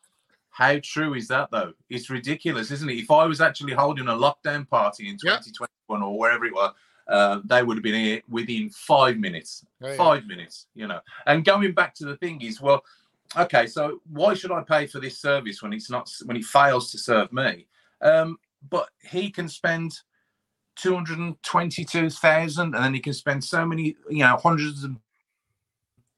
[0.50, 1.72] How true is that, though?
[1.90, 2.94] It's ridiculous, isn't it?
[2.98, 5.38] If I was actually holding a lockdown party in Yeah.
[5.38, 6.72] 2021 or wherever it was,
[7.08, 9.64] uh, they would have been here within five minutes.
[9.80, 9.96] Yeah.
[9.96, 11.00] Five minutes, you know.
[11.26, 12.84] And going back to the thing is, well,
[13.36, 16.92] okay, so why should I pay for this service when it's not when it fails
[16.92, 17.66] to serve me?
[18.00, 18.36] Um,
[18.70, 19.98] but he can spend
[20.76, 24.84] two hundred and twenty-two thousand, and then he can spend so many, you know, hundreds
[24.84, 24.96] of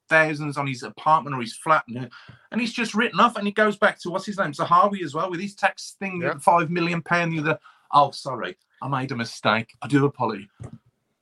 [0.09, 2.11] thousands on his apartment or his flat, and,
[2.53, 3.37] and he's just written off.
[3.37, 6.21] And it goes back to what's his name, Zahawi as well, with his tax thing,
[6.23, 6.39] Yeah.
[6.39, 7.33] five million pound.
[7.33, 7.59] The other,
[7.93, 9.73] oh, sorry, I made a mistake.
[9.83, 10.47] I do apologize.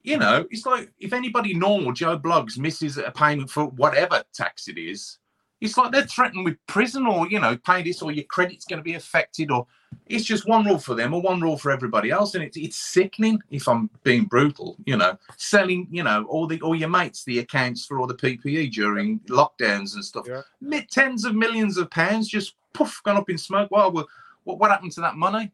[0.03, 4.66] You know, it's like if anybody normal, Joe Bloggs, misses a payment for whatever tax
[4.66, 5.18] it is,
[5.62, 8.81] it's like they're threatened with prison or, you know, pay this or your credit's going
[8.81, 9.64] to be affected or
[10.09, 12.35] it's just one rule for them or one rule for everybody else.
[12.35, 16.61] And it's, it's sickening if I'm being brutal, you know, selling, you know, all the,
[16.62, 20.27] all your mates, the accounts for all the PPE during lockdowns and stuff.
[20.29, 20.81] Yeah.
[20.90, 23.70] Tens of millions of pounds just poof, gone up in smoke.
[23.70, 24.09] Well, well
[24.42, 25.53] what, what happened to that money?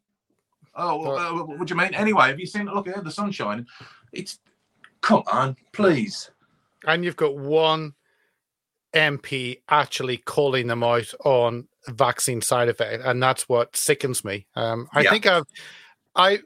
[0.74, 1.92] Oh, Well- uh, what do you mean?
[1.92, 2.64] Anyway, have you seen?
[2.64, 3.66] Look at the sunshine.
[4.14, 4.38] It's
[5.02, 6.30] come on, please.
[6.86, 7.92] And you've got one
[8.94, 14.46] MP actually calling them out on vaccine side effect, and that's what sickens me.
[14.56, 15.10] Um, I Yeah.
[15.10, 15.44] think I've,
[16.14, 16.38] I,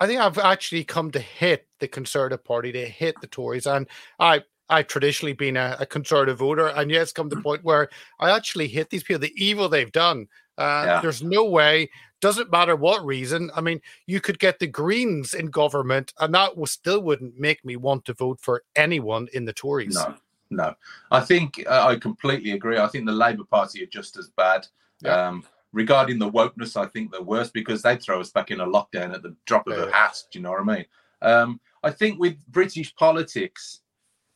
[0.00, 3.86] I think I've actually come to hit the Conservative Party, to hit the Tories, and
[4.18, 4.42] I.
[4.72, 7.88] I've traditionally been a, a conservative voter, and yet it's come to the point where
[8.20, 10.28] I actually hit these people, the evil they've done.
[10.56, 11.00] Uh, Yeah.
[11.00, 13.50] There's no way, doesn't matter what reason.
[13.56, 17.64] I mean, you could get the Greens in government, and that was, still wouldn't make
[17.64, 19.96] me want to vote for anyone in the Tories.
[19.96, 20.14] No,
[20.50, 20.74] no.
[21.10, 22.78] I think uh, I completely agree.
[22.78, 24.66] I think the Labour Party are just as bad.
[25.00, 25.28] Yeah.
[25.28, 28.66] Um, regarding the wokeness, I think they're worse because they throw us back in a
[28.66, 30.16] lockdown at the drop of a hat.
[30.30, 30.84] Do you know what I mean?
[31.22, 33.80] Um, I think with British politics,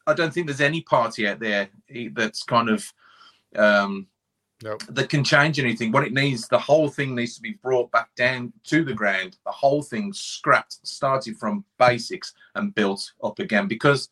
[0.06, 1.68] I don't think there's any party out there
[2.12, 2.92] that's kind of
[3.56, 4.06] um,
[4.62, 4.78] No.
[4.90, 5.92] that can change anything.
[5.92, 9.36] What it needs, the whole thing needs to be brought back down to the ground.
[9.44, 14.08] The whole thing scrapped, started from basics and built up again because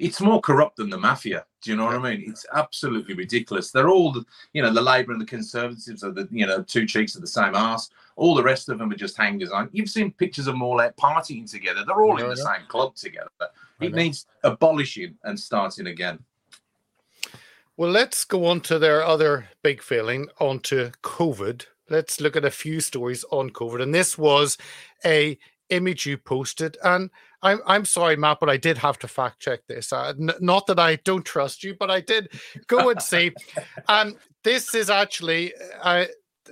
[0.00, 1.44] it's more corrupt than the mafia.
[1.60, 2.24] Do you know what I mean?
[2.26, 3.70] It's absolutely ridiculous.
[3.70, 6.86] They're all, the, you know, the Labour and the Conservatives are the, you know, two
[6.86, 7.90] cheeks of the same arse.
[8.16, 9.68] All the rest of them are just hangers on.
[9.72, 11.84] You've seen pictures of them all out partying together.
[11.86, 13.28] They're all in the same club together.
[13.80, 16.18] It needs abolishing and starting again.
[17.76, 21.66] Well, let's go on to their other big failing, onto COVID.
[21.88, 23.82] Let's look at a few stories on COVID.
[23.82, 24.56] And this was
[25.04, 25.38] a
[25.70, 26.76] image you posted.
[26.82, 27.10] And
[27.42, 29.92] I'm I'm sorry, Matt, but I did have to fact check this.
[29.92, 32.28] Uh, n- not that I don't trust you, but I did
[32.66, 33.32] go and see.
[33.88, 35.52] and this is actually
[35.82, 36.06] uh,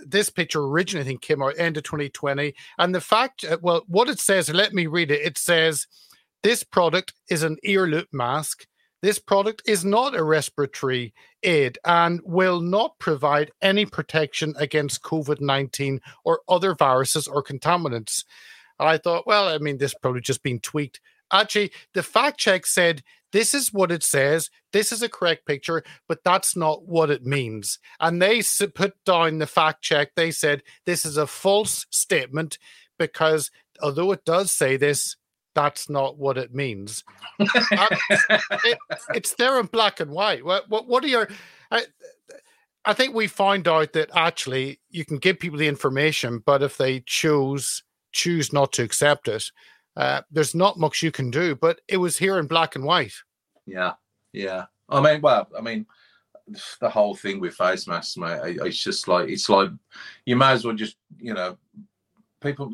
[0.07, 2.55] this picture originally I think came out end of 2020.
[2.79, 5.21] And the fact, uh, well, what it says, let me read it.
[5.23, 5.87] It says
[6.43, 8.67] this product is an ear loop mask.
[9.01, 15.41] This product is not a respiratory aid and will not provide any protection against COVID
[15.41, 18.25] 19 or other viruses or contaminants.
[18.79, 21.01] And I thought, well, I mean, this probably just been tweaked.
[21.33, 24.51] Actually, the fact check said this is what it says.
[24.73, 27.79] This is a correct picture, but that's not what it means.
[28.01, 28.43] And they
[28.75, 30.15] put down the fact check.
[30.15, 32.59] They said this is a false statement
[32.99, 33.51] because
[33.83, 35.17] although it does say this,
[35.55, 37.05] that's not what it means.
[37.41, 37.97] Uh,
[39.15, 40.45] it's there in black and white.
[40.45, 41.29] What what, what are your?
[41.71, 41.85] I,
[42.85, 46.77] I think we found out that actually you can give people the information, but if
[46.77, 49.45] they choose choose not to accept it,
[49.97, 51.55] uh, there's not much you can do.
[51.55, 53.15] But it was here in black and white.
[53.67, 53.95] Yeah,
[54.33, 54.67] yeah.
[54.89, 55.87] I mean, well, I mean,
[56.81, 58.41] the whole thing with face masks, mate.
[58.45, 59.71] It's just like it's like
[60.25, 61.59] you may as well just you know
[62.41, 62.73] people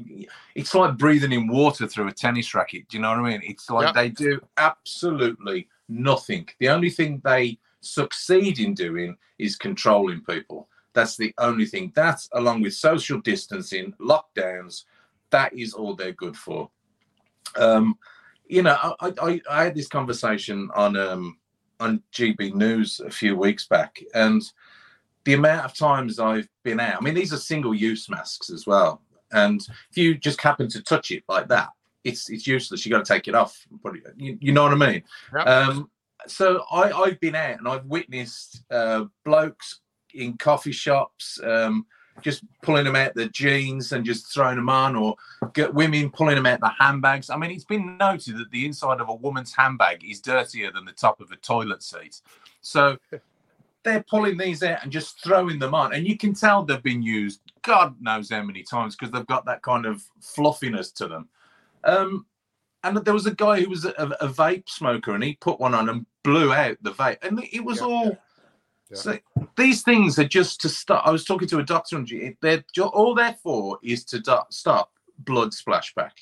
[0.55, 3.41] it's like breathing in water through a tennis racket do you know what i mean
[3.45, 10.21] it's like they do absolutely nothing the only thing they succeed in doing is controlling
[10.23, 14.85] people that's the only thing that's along with social distancing lockdowns
[15.37, 16.71] that is all they're good for
[17.57, 17.87] um
[18.47, 21.39] you know i i, I had this conversation on um
[21.81, 24.41] on gb news a few weeks back and
[25.25, 28.67] the amount of times I've been out, I mean, these are single use masks as
[28.67, 29.01] well.
[29.33, 29.59] And
[29.91, 31.71] if you just happen to touch it like that,
[32.05, 32.85] it's it's useless.
[32.85, 33.55] You got to take it off.
[33.71, 35.03] and put it- You, you know what I mean?
[35.35, 35.43] Yeah.
[35.45, 35.91] Um,
[36.27, 39.81] so I, I've been out and I've witnessed uh, blokes
[40.13, 41.87] in coffee shops um,
[42.21, 45.17] just pulling them out the jeans and just throwing them on, or
[45.53, 47.31] get women pulling them out the handbags.
[47.31, 50.85] I mean, it's been noted that the inside of a woman's handbag is dirtier than
[50.85, 52.21] the top of a toilet seat.
[52.61, 52.97] So
[53.83, 57.03] they're pulling these out and just throwing them on, and you can tell they've been
[57.03, 61.29] used God knows how many times because they've got that kind of fluffiness to them.
[61.83, 62.27] Um,
[62.85, 65.75] and there was a guy who was a, a vape smoker, and he put one
[65.75, 68.05] on and blew out the vape, and it was Yeah, all.
[68.05, 68.15] yeah.
[68.95, 69.19] So
[69.57, 71.07] these things are just to stop.
[71.07, 74.39] I was talking to a doctor, and it- they're all they're for is to do-
[74.51, 76.13] stop blood splashback.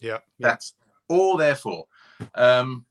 [0.00, 0.18] Yeah.
[0.38, 0.48] yeah.
[0.48, 0.74] That's
[1.08, 1.86] all they're for.
[2.34, 2.86] Um,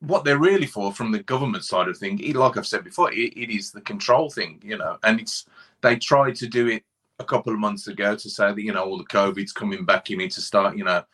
[0.00, 3.12] what they're really for from the government side of things, it- like I've said before,
[3.12, 5.46] it, it is the control thing, you know, and it's
[5.80, 6.84] they tried to do it
[7.18, 10.10] a couple of months ago to say that, you know, all the COVID's coming back,
[10.10, 11.04] you need to start, you know,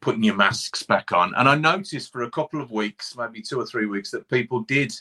[0.00, 1.34] putting your masks back on.
[1.36, 4.60] And I noticed for a couple of weeks, maybe two or three weeks, that people
[4.60, 4.92] did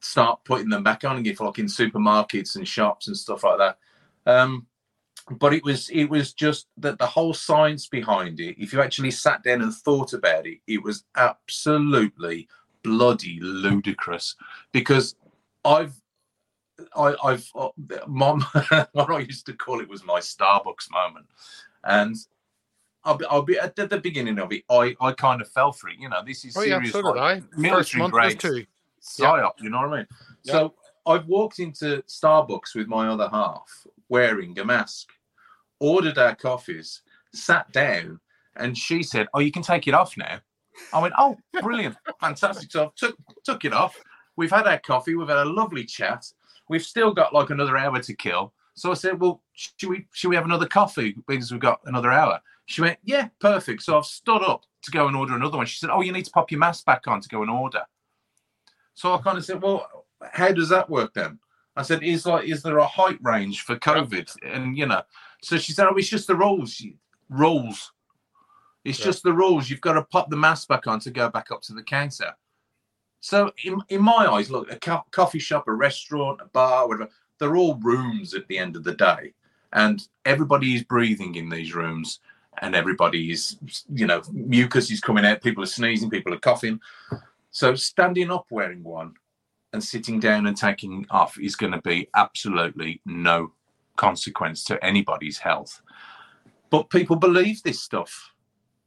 [0.00, 3.58] start putting them back on again, for like in supermarkets and shops and stuff like
[3.58, 3.78] that.
[4.26, 4.66] Um,
[5.30, 9.10] but it was it was just that the whole science behind it if you actually
[9.10, 12.48] sat down and thought about it it was absolutely
[12.82, 14.36] bloody ludicrous
[14.72, 15.16] because
[15.66, 16.00] i've
[16.96, 17.68] I, I've uh,
[18.06, 18.40] mom
[18.92, 21.26] what I used to call it was my Starbucks moment,
[21.84, 22.16] and
[23.04, 24.64] I'll be, I'll be at the, the beginning of it.
[24.70, 25.96] I, I kind of fell for it.
[25.98, 26.92] You know, this is Oh yeah, serious.
[26.92, 27.42] so did like.
[27.42, 28.40] First military was grade
[29.02, 29.52] psyop.
[29.60, 30.06] You know what I mean?
[30.44, 30.52] Yeah.
[30.52, 30.74] So
[31.06, 35.08] I've walked into Starbucks with my other half wearing a mask,
[35.80, 37.02] ordered our coffees,
[37.34, 38.20] sat down,
[38.56, 40.40] and she said, "Oh, you can take it off now."
[40.92, 43.96] I went, "Oh, brilliant, fantastic!" So I took took it off.
[44.36, 45.14] We've had our coffee.
[45.14, 46.24] We've had a lovely chat.
[46.68, 48.52] We've still got like another hour to kill.
[48.74, 52.12] So I said, "Well, should we should we have another coffee because we've got another
[52.12, 55.66] hour?" She went, "Yeah, perfect." So I've stood up to go and order another one.
[55.66, 57.84] She said, "Oh, you need to pop your mask back on to go and order."
[58.98, 61.38] So I kind of said, "Well, how does that work then?"
[61.76, 65.02] I said, "Is like, is there a height range for COVID?" And you know,
[65.40, 66.82] so she said, "Oh, it's just the rules.
[67.28, 67.92] Rules.
[68.84, 69.04] It's Yeah.
[69.04, 69.70] just the rules.
[69.70, 72.34] You've got to pop the mask back on to go back up to the counter."
[73.20, 77.08] So in, in my eyes, look, a co- coffee shop, a restaurant, a bar, whatever,
[77.38, 79.32] they're all rooms at the end of the day.
[79.72, 82.18] And everybody is breathing in these rooms
[82.62, 83.58] and everybody is,
[83.92, 86.80] you know, mucus is coming out, people are sneezing, people are coughing.
[87.58, 89.14] So standing up wearing one
[89.72, 93.52] and sitting down and taking off is going to be absolutely no
[93.96, 95.82] consequence to anybody's health.
[96.70, 98.30] But people believe this stuff.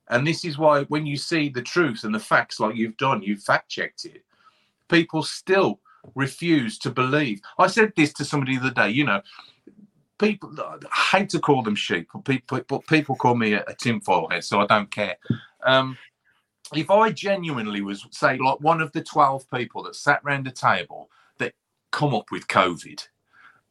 [0.07, 3.21] And this is why when you see the truth and the facts like you've done,
[3.21, 4.23] you've fact checked it,
[4.87, 5.81] people still
[6.15, 7.41] refuse to believe.
[7.59, 9.21] I said this to somebody the other day, you know,
[10.17, 13.75] people, I hate to call them sheep, but people, but people call me a, a
[13.75, 15.17] tinfoil head, so I don't care.
[15.65, 15.97] Um,
[16.73, 20.51] if I genuinely was, say, like one of the 12 people that sat round a
[20.51, 21.53] table that
[21.91, 23.07] come up with COVID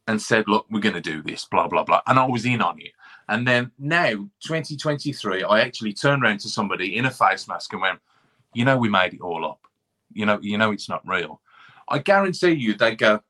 [0.06, 2.60] and said, look, we're going to do this, blah, blah, blah, and I was in
[2.60, 2.92] on it.
[3.28, 4.10] And then now,
[4.42, 8.00] 2023, I actually turned around to somebody in a face mask and went,
[8.52, 9.60] you know, we made it all up.
[10.12, 11.40] You know, you know, it's not real.
[11.88, 13.22] I guarantee you, they go,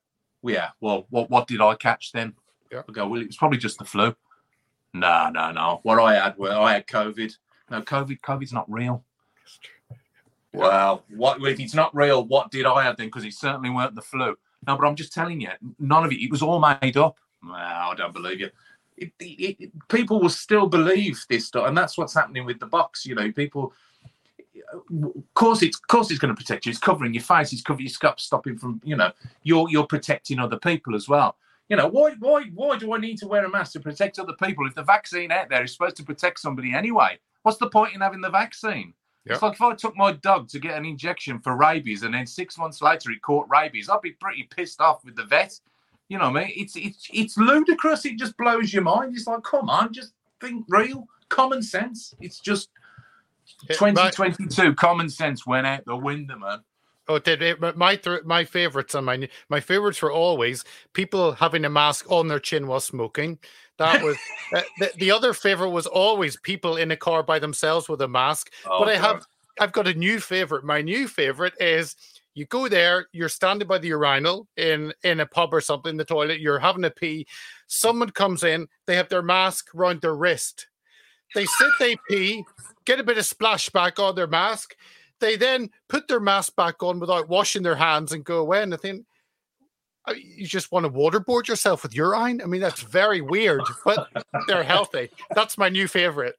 [0.43, 2.35] well, yeah, well, what, what did I catch then?
[2.73, 2.83] Yeah.
[2.89, 4.15] I go, well, it was probably just the flu.
[4.95, 5.81] No, no, no.
[5.83, 7.37] What I had, well, I had COVID.
[7.71, 9.05] No, COVID, COVID's not real.
[10.53, 12.25] Well, what if it's not real?
[12.25, 13.07] What did I have then?
[13.07, 14.37] Because it certainly weren't the flu.
[14.67, 16.23] No, but I'm just telling you, none of it.
[16.23, 17.19] It was all made up.
[17.43, 18.51] Well, I don't believe you.
[18.97, 22.67] It, it, it, people will still believe this stuff, and that's what's happening with the
[22.67, 23.07] box.
[23.07, 23.73] You know, people.
[24.73, 26.71] Of course, it's of course it's going to protect you.
[26.71, 27.53] It's covering your face.
[27.53, 29.13] It's covering your scalp, stopping from you know.
[29.43, 31.37] You're you're protecting other people as well.
[31.69, 34.35] You know why why why do I need to wear a mask to protect other
[34.43, 37.19] people if the vaccine out there is supposed to protect somebody anyway?
[37.43, 38.93] What's the point in having the vaccine?
[39.27, 42.27] It's like if I took my dog to get an injection for rabies and then
[42.27, 45.59] six months later it caught rabies, I'd be pretty pissed off with the vet.
[46.09, 46.55] You know what I mean?
[46.57, 48.05] It's it's it's ludicrous.
[48.05, 49.15] It just blows your mind.
[49.15, 52.15] It's like, come on, just think real, common sense.
[52.21, 52.71] It's just
[53.69, 54.13] Yeah, right.
[54.13, 54.75] 2022.
[54.75, 56.61] Common sense went out the window, man.
[57.11, 61.65] Oh, did it, my th- my favorites and my my favorites were always people having
[61.65, 63.37] a mask on their chin while smoking.
[63.79, 64.17] That was
[64.55, 68.07] uh, the, the other favorite was always people in a car by themselves with a
[68.07, 68.53] mask.
[68.65, 69.27] Oh, but I have
[69.59, 70.65] I've got a new favorite.
[70.65, 71.97] My new favorite is
[72.35, 76.05] you go there, you're standing by the urinal in in a pub or something, the
[76.05, 77.27] toilet, you're having a pee.
[77.67, 80.69] Someone comes in, they have their mask round their wrist.
[81.35, 82.45] They sit, they pee,
[82.85, 84.77] get a bit of splashback on their mask.
[85.21, 88.63] They then put their mask back on without washing their hands and go away.
[88.63, 89.05] And I think
[90.09, 92.41] uh, you just want to waterboard yourself with urine.
[92.43, 94.09] I mean, that's very weird, but
[94.47, 95.11] they're healthy.
[95.35, 96.37] That's my new favorite.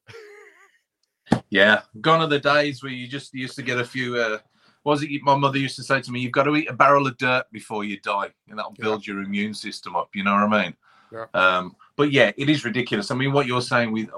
[1.50, 4.18] Yeah, gone are the days where you just used to get a few.
[4.18, 4.40] Uh,
[4.84, 6.20] what was it my mother used to say to me?
[6.20, 8.84] You've got to eat a barrel of dirt before you die, and that'll Yeah.
[8.84, 10.10] build your immune system up.
[10.16, 10.76] You know what I mean?
[11.12, 11.26] Yeah.
[11.34, 13.12] Um, but yeah, it is ridiculous.
[13.12, 14.10] I mean, what you're saying, we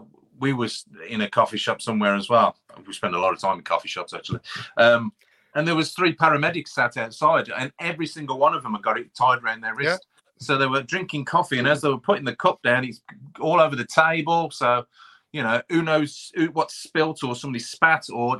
[0.43, 2.57] we was in a coffee shop somewhere as well.
[2.85, 4.41] We spend a lot of time in coffee shops actually.
[4.77, 5.13] Um,
[5.55, 8.99] and there was three paramedics sat outside, and every single one of them had got
[8.99, 9.91] it tied around their Yeah.
[9.91, 10.05] wrist.
[10.39, 13.01] So they were drinking coffee, and as they were putting the cup down, it's
[13.39, 14.51] all over the table.
[14.51, 14.85] So
[15.31, 18.37] you know, who knows who, what spilt or somebody spat or,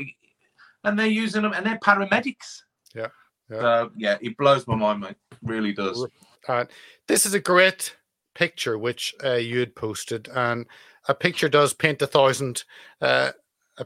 [0.84, 2.64] and they're using them, and they're paramedics.
[2.94, 3.08] Yeah,
[3.50, 3.60] yeah.
[3.60, 5.16] So yeah, it blows my mind, mate.
[5.42, 6.06] Really does.
[6.48, 6.66] Uh,
[7.08, 7.96] this is a great
[8.36, 10.66] picture which uh, you had posted, and
[11.08, 12.64] a picture does paint a thousand
[13.02, 13.32] uh,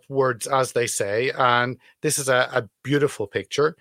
[0.10, 1.32] words, as they say.
[1.38, 3.76] And this is a, a beautiful picture.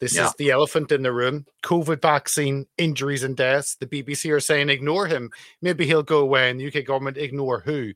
[0.00, 0.26] This Yeah.
[0.26, 1.46] is the elephant in the room.
[1.64, 3.76] COVID vaccine injuries and deaths.
[3.76, 5.30] The BBC are saying ignore him.
[5.60, 6.50] Maybe he'll go away.
[6.50, 7.92] And the UK government ignore who.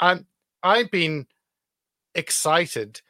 [0.00, 0.24] And
[0.62, 1.26] I've been
[2.14, 3.02] excited.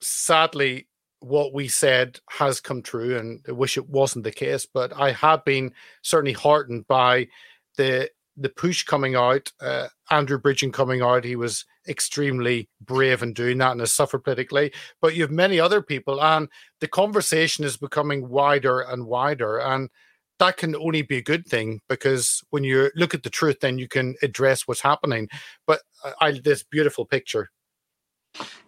[0.00, 0.86] Sadly,
[1.20, 4.66] what we said has come true, and I wish it wasn't the case.
[4.66, 7.28] But I have been certainly heartened by
[7.76, 9.52] the the push coming out.
[9.60, 14.24] Uh, Andrew Bridgen coming out, he was extremely brave in doing that and has suffered
[14.24, 14.72] politically.
[15.00, 16.48] But you have many other people, and
[16.80, 19.90] the conversation is becoming wider and wider, and
[20.38, 23.78] that can only be a good thing because when you look at the truth, then
[23.78, 25.28] you can address what's happening.
[25.66, 27.50] But I, I this beautiful picture.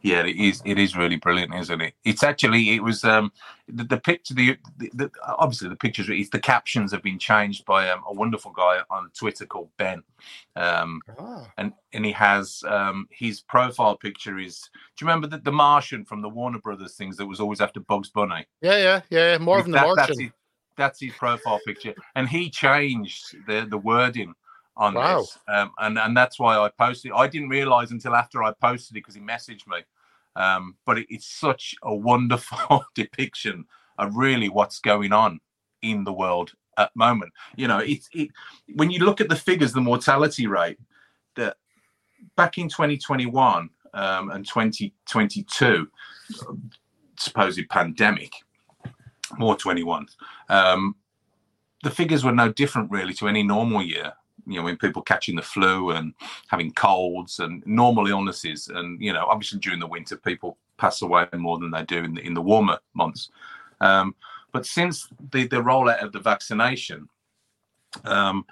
[0.02, 0.60] Yeah, it is.
[0.66, 1.94] It is really brilliant, isn't it?
[2.04, 3.32] It's actually it was um
[3.68, 4.34] the, the picture.
[4.34, 6.08] The, the, the obviously the pictures.
[6.10, 10.02] It's the captions have been changed by um, a wonderful guy on Twitter called Ben,
[10.56, 14.68] um, Ah, and and he has um his profile picture is.
[14.96, 17.80] Do you remember the, the Martian from the Warner Brothers things that was always after
[17.80, 18.44] Bugs Bunny?
[18.60, 19.38] yeah, yeah, yeah.
[19.38, 20.06] Marvin the That- Martian.
[20.06, 20.30] That's his,
[20.76, 24.34] that's his profile picture, and he changed the the wording
[24.76, 25.20] on Wow.
[25.20, 27.12] this, um, and and that's why I posted.
[27.12, 29.78] I didn't realize until after I posted it because he messaged me.
[30.36, 33.66] Um, but it, it's such a wonderful depiction
[33.98, 35.40] of really what's going on
[35.82, 37.32] in the world at the moment.
[37.56, 38.30] You know, it's it
[38.74, 40.78] when you look at the figures, the mortality rate
[41.36, 41.56] that
[42.36, 45.88] back in 2021 um, and 2022,
[47.16, 48.32] supposed pandemic,
[49.38, 50.06] more 21.
[50.48, 50.96] Um,
[51.82, 54.14] the figures were no different really to any normal year.
[54.46, 56.14] You know, when people catching the flu and
[56.48, 61.26] having colds and normal illnesses, and you know, obviously during the winter, people pass away
[61.34, 63.30] more than they do in the in the warmer months.
[63.80, 64.14] Um,
[64.52, 67.08] but since the the rollout of the vaccination,
[68.04, 68.44] um,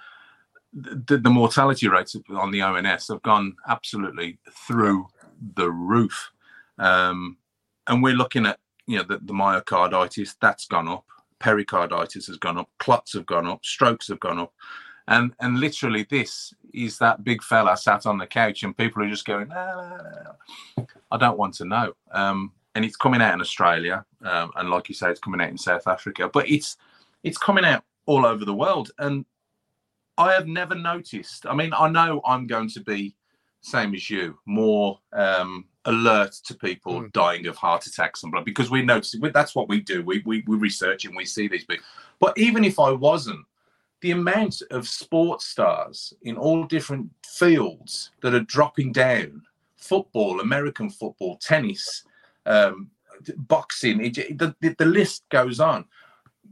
[0.73, 5.07] the, the mortality rates on the ONS have gone absolutely through
[5.55, 6.31] the roof,
[6.79, 7.37] um,
[7.87, 11.05] and we're looking at you know the, the myocarditis that's gone up.
[11.39, 12.69] Pericarditis has gone up.
[12.79, 13.65] Clots have gone up.
[13.65, 14.53] Strokes have gone up
[15.07, 19.09] and and literally this is that big fella sat on the couch and people are
[19.09, 20.23] just going "No, no, no,
[20.77, 24.69] no." i don't want to know um and it's coming out in australia um, and
[24.69, 26.77] like you say it's coming out in south africa but it's
[27.23, 29.25] it's coming out all over the world and
[30.17, 33.15] i have never noticed i mean i know i'm going to be
[33.61, 37.11] same as you more um alert to people Mm.
[37.11, 40.43] dying of heart attacks and blood because we notice that's what we do we, we
[40.47, 41.85] we research and we see these people
[42.19, 43.45] but even if i wasn't
[44.03, 49.41] the amount of sports stars in all different fields that are dropping down.
[49.77, 52.03] Football american football tennis
[52.45, 52.89] um,
[53.37, 55.85] boxing it, the, the list goes on.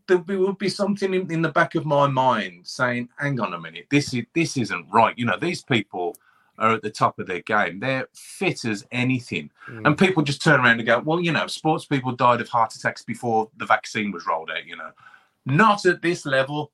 [0.08, 3.60] There would be something in, in the back of my mind saying hang on a
[3.60, 5.18] minute this is this isn't right.
[5.18, 6.16] You know these people
[6.58, 7.80] are at the top of their game.
[7.80, 9.50] They're fit as anything.
[9.70, 9.88] Mm.
[9.88, 12.76] and people just turn around and go, well, you know, sports people died of heart
[12.76, 14.92] attacks before the vaccine was rolled out, you know.
[15.46, 16.72] Not at this level,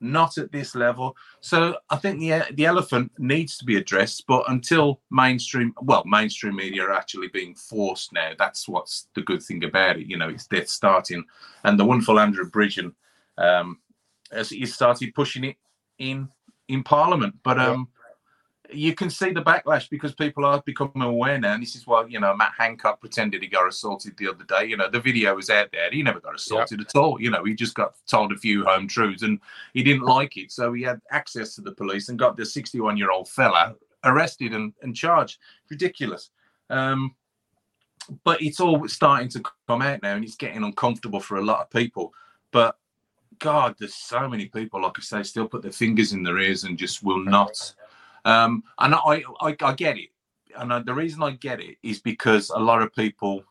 [0.00, 1.16] not at this level.
[1.40, 6.56] So I think the the elephant needs to be addressed, but until mainstream, well, mainstream
[6.56, 8.32] media are actually being forced now.
[8.38, 10.06] That's what's the good thing about it.
[10.06, 11.24] You know, it's they're starting,
[11.64, 12.94] and the wonderful Andrew Bridgen,
[13.38, 13.78] um,
[14.32, 15.56] has he started pushing it
[15.98, 16.28] in
[16.68, 17.88] in Parliament, but um,
[18.72, 21.54] you can see the backlash because people are becoming aware now.
[21.54, 24.66] And this is why, you know, Matt Hancock pretended he got assaulted the other day.
[24.66, 25.90] You know, the video was out there.
[25.90, 26.88] He never got assaulted yep.
[26.88, 27.20] at all.
[27.20, 29.40] You know, he just got told a few home truths and
[29.74, 30.52] he didn't like it.
[30.52, 34.52] So he had access to the police and got the 61 year old fella arrested
[34.52, 35.38] and, and charged.
[35.70, 36.30] Ridiculous.
[36.68, 37.14] Um,
[38.24, 41.60] but it's all starting to come out now and it's getting uncomfortable for a lot
[41.60, 42.12] of people.
[42.50, 42.76] But
[43.38, 46.64] God, there's so many people, like I say, still put their fingers in their ears
[46.64, 47.74] and just will not
[48.24, 50.10] um, and I, I, I get it.
[50.56, 53.44] And I, the reason I get it is because a lot of people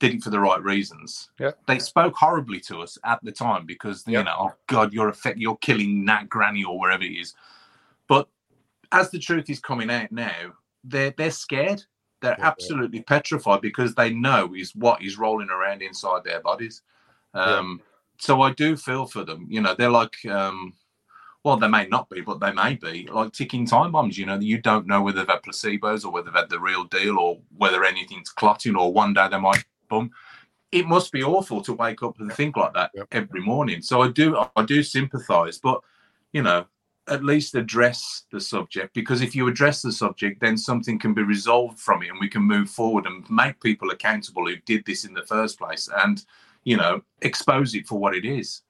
[0.00, 1.30] did it for the right reasons.
[1.38, 1.52] Yeah.
[1.66, 5.38] They spoke horribly to us at the time because you know, oh God, you're effect,
[5.38, 7.34] you're killing Nat Granny or wherever it is.
[8.08, 8.28] But
[8.92, 11.84] as the truth is coming out now, they're they're scared.
[12.22, 16.82] They're yeah, absolutely petrified because they know is what is rolling around inside their bodies.
[17.32, 17.80] Um,
[18.18, 19.46] so I do feel for them.
[19.48, 20.74] You know, they're like um,
[21.42, 24.18] well, they may not be, but they may be like ticking time bombs.
[24.18, 26.84] You know, you don't know whether they've had placebos or whether they've had the real
[26.84, 30.10] deal or whether anything's clotting or one day they might boom.
[30.70, 33.08] It must be awful to wake up and think like that yep.
[33.10, 33.82] every morning.
[33.82, 35.80] So I do, I do sympathise, but
[36.32, 36.66] you know,
[37.08, 41.22] at least address the subject because if you address the subject, then something can be
[41.22, 45.04] resolved from it, and we can move forward and make people accountable who did this
[45.04, 46.24] in the first place, and
[46.64, 48.62] you know, expose it for what it is.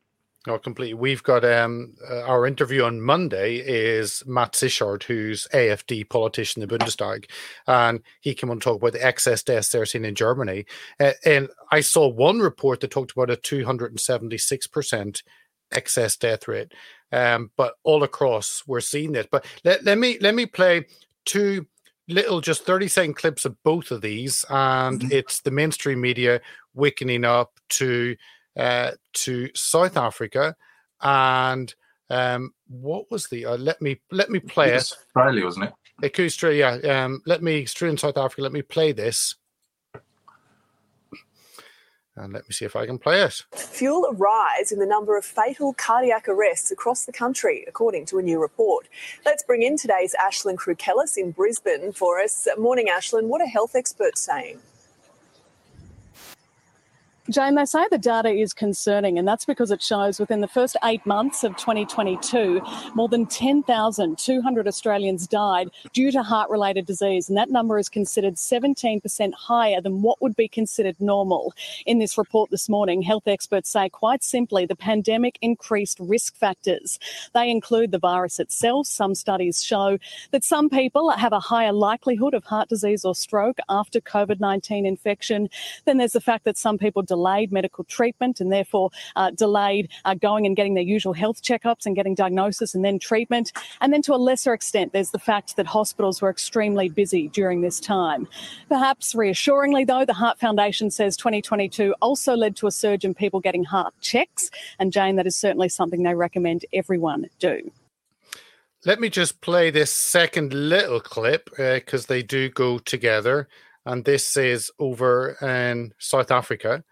[0.49, 0.95] Oh, completely.
[0.95, 6.68] We've got um, uh, our interview on Monday is Matt Sichert, who's AFD politician in
[6.68, 7.26] the Bundestag,
[7.66, 10.64] and he came on to talk about the excess deaths they're seeing in Germany.
[10.99, 15.22] Uh, and I saw one report that talked about a 276%
[15.72, 16.72] excess death rate.
[17.12, 19.28] Um, but all across, we're seeing it.
[19.30, 20.86] But let, let me let me play
[21.26, 21.66] two
[22.09, 25.12] little, just 30 second clips of both of these, and mm-hmm.
[25.12, 26.41] it's the mainstream media
[26.72, 28.16] waking up to
[28.57, 30.57] uh, to South Africa,
[31.01, 31.74] and
[32.09, 33.46] um, what was the?
[33.46, 34.76] Uh, let me let me play it.
[34.76, 35.72] Australia, wasn't it?
[36.03, 36.80] It Australia.
[36.82, 37.05] Yeah.
[37.05, 38.42] Um, let me Australia and South Africa.
[38.42, 39.36] Let me play this.
[42.16, 43.44] And let me see if I can play it.
[43.55, 48.18] Fuel a rise in the number of fatal cardiac arrests across the country, according to
[48.18, 48.88] a new report.
[49.24, 52.46] Let's bring in today's Ashlyn Krukellis in Brisbane for us.
[52.59, 53.28] Morning, Ashlyn.
[53.28, 54.59] What are health experts saying?
[57.31, 60.76] Jane, they say the data is concerning, and that's because it shows within the first
[60.83, 62.61] eight months of 2022,
[62.95, 68.35] more than 10,200 Australians died due to heart related disease, and that number is considered
[68.35, 71.55] 17% higher than what would be considered normal.
[71.87, 76.99] In this report this morning, health experts say quite simply the pandemic increased risk factors.
[77.33, 78.89] They include the virus itself.
[78.89, 79.99] Some studies show
[80.33, 84.85] that some people have a higher likelihood of heart disease or stroke after COVID 19
[84.85, 85.49] infection.
[85.85, 90.14] Then there's the fact that some people delayed medical treatment and therefore uh, delayed uh,
[90.14, 93.52] going and getting their usual health checkups and getting diagnosis and then treatment.
[93.82, 97.60] And then to a lesser extent, there's the fact that hospitals were extremely busy during
[97.60, 98.26] this time.
[98.70, 103.40] Perhaps reassuringly, though, the Heart Foundation says 2022 also led to a surge in people
[103.40, 104.50] getting heart checks.
[104.78, 107.70] And Jane, that is certainly something they recommend everyone do.
[108.86, 113.46] Let me just play this second little clip because uh, they do go together.
[113.84, 116.84] And this is over in South Africa.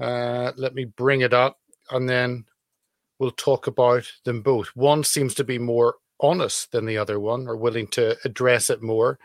[0.00, 1.58] Uh, let me bring it up
[1.90, 2.44] and then
[3.18, 4.68] we'll talk about them both.
[4.74, 8.82] One seems to be more honest than the other one or willing to address it
[8.82, 9.18] more.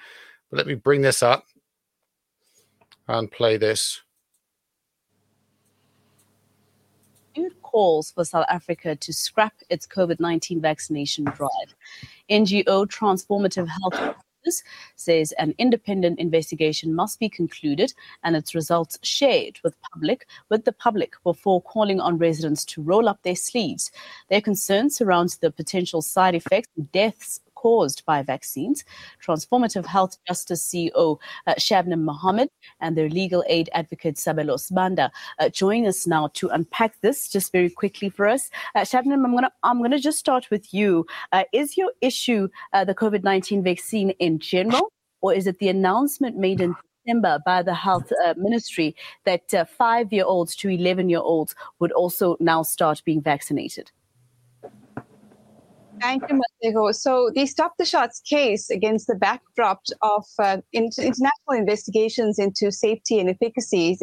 [0.49, 1.45] But let me bring this up
[3.07, 4.01] and play this.
[7.73, 11.75] calls for South Africa to scrap its COVID 19 vaccination drive.
[12.29, 14.15] NGO Transformative Health
[14.95, 20.71] says an independent investigation must be concluded and its results shared with public with the
[20.71, 23.91] public before calling on residents to roll up their sleeves.
[24.29, 28.83] Their concern surrounds the potential side effects and deaths caused by vaccines.
[29.25, 32.49] Transformative Health Justice CEO uh, Shabnam Mohamed
[32.81, 35.09] and their legal aid advocate Sabelo Sibanda
[35.39, 38.51] uh, join us now to unpack this just very quickly for us.
[38.75, 41.05] Uh, Shabnam, I'm gonna I'm gonna just start with you.
[41.31, 44.91] Uh, is your issue uh, the COVID nineteen vaccine in general,
[45.21, 48.93] or is it the announcement made in December by the health uh, ministry
[49.23, 53.91] that uh, five year olds to 11 year olds would also now start being vaccinated?
[56.01, 56.91] Thank you, Mateo.
[56.91, 63.19] So the Stop the Shots case against the backdrop of uh, international investigations into safety
[63.19, 63.97] and efficacy.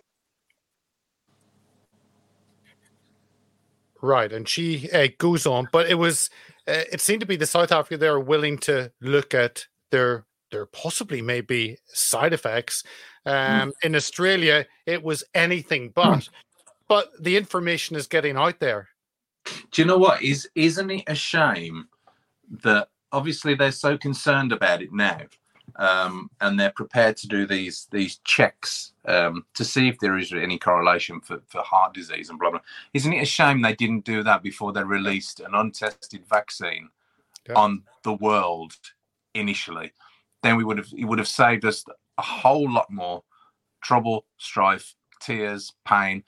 [4.03, 6.31] Right, and she uh, goes on, but it was
[6.67, 10.25] uh, it seemed to be the South Africa they are willing to look at their
[10.51, 12.83] there possibly may be side effects.
[13.27, 13.73] Um, mm.
[13.83, 16.21] In Australia, it was anything but.
[16.21, 16.29] Mm.
[16.89, 18.89] But the information is getting out there
[19.71, 21.89] do you know what is isn't it a shame
[22.63, 25.21] that obviously they're so concerned about it now,
[25.77, 30.33] um, and they're prepared to do these these checks um, to see if there is
[30.33, 32.61] any correlation for, for heart disease and blah blah.
[32.93, 36.89] Isn't it a shame they didn't do that before they released an untested vaccine
[37.49, 37.55] Yeah.
[37.57, 38.73] on the world
[39.35, 39.93] initially?
[40.43, 41.85] Then we would have it would have saved us
[42.19, 43.23] a whole lot more
[43.83, 46.23] trouble, strife, tears, pain,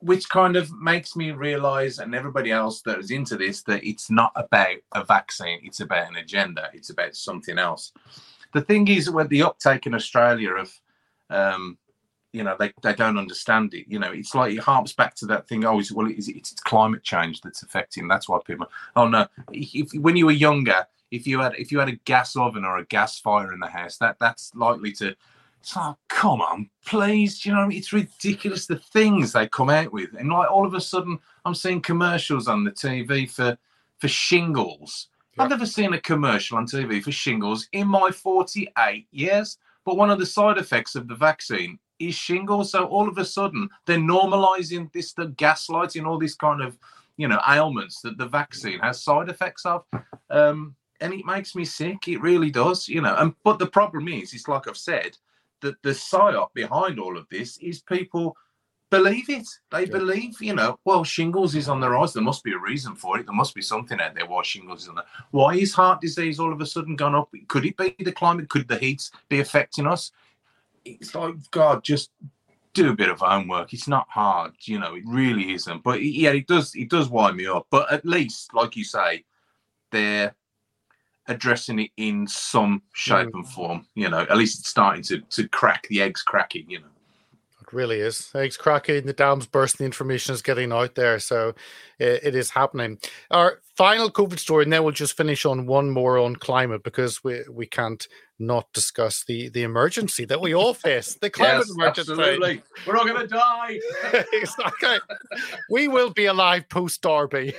[0.00, 4.10] which kind of makes me realize, and everybody else that is into this, that it's
[4.10, 7.92] not about a vaccine, it's about an agenda, it's about something else.
[8.52, 10.72] The thing is, with the uptake in Australia of,
[11.30, 11.78] um,
[12.32, 13.86] you know, they, they don't understand it.
[13.88, 15.64] You know, it's like it harps back to that thing.
[15.64, 18.08] Oh, is well, it's, it's climate change that's affecting.
[18.08, 18.70] That's why people.
[18.94, 22.36] Oh no, if when you were younger, if you had if you had a gas
[22.36, 25.16] oven or a gas fire in the house, that that's likely to
[25.74, 27.44] like, come on, please.
[27.44, 30.10] You know, it's ridiculous the things they come out with.
[30.18, 33.56] And like all of a sudden, I'm seeing commercials on the TV for
[33.98, 35.08] for shingles.
[35.38, 39.58] I've never seen a commercial on TV for shingles in my 48 years.
[39.84, 42.72] But one of the side effects of the vaccine is shingles.
[42.72, 46.78] So all of a sudden, they're normalizing this, the gaslighting, all these kind of,
[47.16, 49.84] you know, ailments that the vaccine has side effects of.
[50.30, 52.08] Um, and it makes me sick.
[52.08, 53.14] It really does, you know.
[53.16, 55.16] And but the problem is, it's like I've said,
[55.66, 58.36] that the psyop behind all of this is people
[58.90, 59.48] believe it.
[59.72, 62.12] They believe, you know, well, shingles is on the rise.
[62.12, 63.26] There must be a reason for it.
[63.26, 65.04] There must be something out there why shingles is on there.
[65.32, 67.28] Why is heart disease all of a sudden gone up?
[67.48, 68.48] Could it be the climate?
[68.48, 70.12] Could the heat be affecting us?
[70.84, 72.10] It's like, God, just
[72.74, 73.72] do a bit of homework.
[73.72, 75.82] It's not hard, you know, it really isn't.
[75.82, 77.66] But yeah, it does it does wind me up.
[77.70, 79.24] But at least, like you say,
[79.90, 80.34] they're
[81.28, 83.48] addressing it in some shape and mm.
[83.48, 83.86] form.
[83.94, 86.68] You know, at least it's starting to to crack the eggs cracking.
[86.68, 86.86] You know.
[87.66, 88.30] It really is.
[88.32, 91.18] Eggs cracking, the dams bursting, the information is getting out there.
[91.18, 91.54] So
[91.98, 92.98] it, it is happening.
[93.32, 97.24] Our final COVID story, and then we'll just finish on one more on climate because
[97.24, 98.06] we, we can't
[98.38, 101.14] not discuss the, the emergency that we all face.
[101.14, 102.12] The climate Yes, emergency.
[102.12, 102.62] absolutely.
[102.86, 103.80] We're all going to die.
[104.32, 104.98] exactly.
[105.68, 107.54] We will be alive post Derby.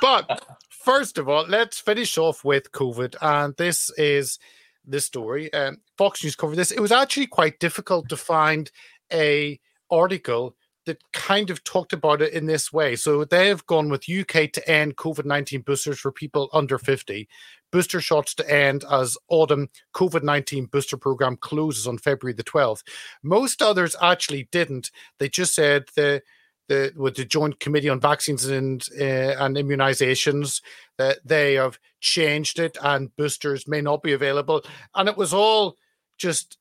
[0.00, 0.44] but
[0.88, 3.14] first of all, let's finish off with COVID.
[3.20, 4.38] And this is
[4.86, 5.52] this story.
[5.52, 6.70] Um, Fox News covered this.
[6.70, 8.70] It was actually quite difficult to find
[9.12, 9.60] a
[9.90, 12.96] article that kind of talked about it in this way.
[12.96, 17.28] So they have gone with UK to end COVID 19 boosters for people under 50,
[17.70, 22.82] booster shots to end as autumn COVID 19 booster program closes on February the 12th.
[23.22, 24.90] Most others actually didn't.
[25.18, 26.22] They just said the
[26.68, 30.62] the with the Joint Committee on Vaccines and uh, and Immunizations
[30.96, 34.62] that they have changed it and boosters may not be available,
[34.94, 35.76] and it was all
[36.16, 36.58] just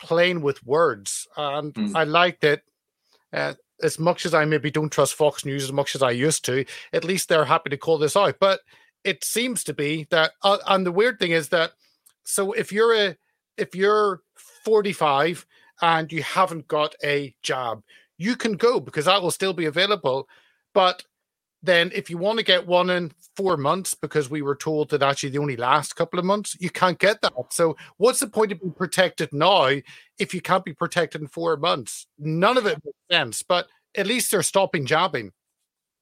[0.00, 1.26] playing with words.
[1.36, 2.62] And I like that.
[3.32, 6.44] Uh, as much as I maybe don't trust Fox News as much as I used
[6.46, 8.36] to, at least they're happy to call this out.
[8.40, 8.60] But
[9.04, 11.72] it seems to be that, uh, and the weird thing is that,
[12.24, 13.16] so if you're a
[13.56, 14.22] if you're
[14.64, 15.46] 45
[15.82, 17.82] and you haven't got a jab,
[18.18, 20.28] you can go because that will still be available.
[20.74, 21.04] But
[21.62, 25.02] then if you want to get one in four months, because we were told that
[25.02, 27.32] actually the only last couple of months, you can't get that.
[27.50, 29.70] So what's the point of being protected now
[30.18, 32.06] if you can't be protected in four months?
[32.18, 33.42] None of it makes sense.
[33.42, 35.32] But at least they're stopping jabbing.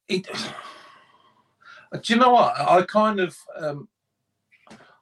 [0.09, 0.27] It,
[1.93, 2.59] do you know what?
[2.59, 3.89] I kind of um,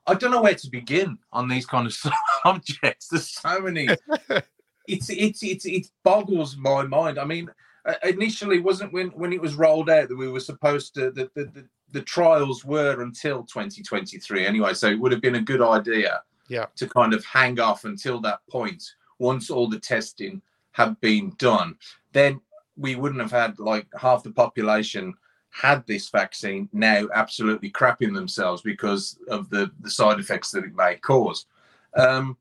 [0.07, 1.97] I don't know where to begin on these kind of
[2.45, 3.09] subjects.
[3.09, 3.89] There's so many.
[4.87, 7.19] it's it's it's it boggles my mind.
[7.19, 7.51] I mean,
[7.87, 11.31] uh, initially wasn't when when it was rolled out that we were supposed to the
[11.35, 14.75] the, the, the trials were until 2023 anyway.
[14.75, 16.67] So it would have been a good idea Yeah.
[16.77, 18.83] to kind of hang off until that point
[19.19, 21.77] once all the testing had been done
[22.13, 22.41] then
[22.77, 25.15] we wouldn't have had like half the population
[25.51, 30.75] had this vaccine now absolutely crapping themselves because of the the side effects that it
[30.75, 31.47] may cause
[31.97, 32.37] um,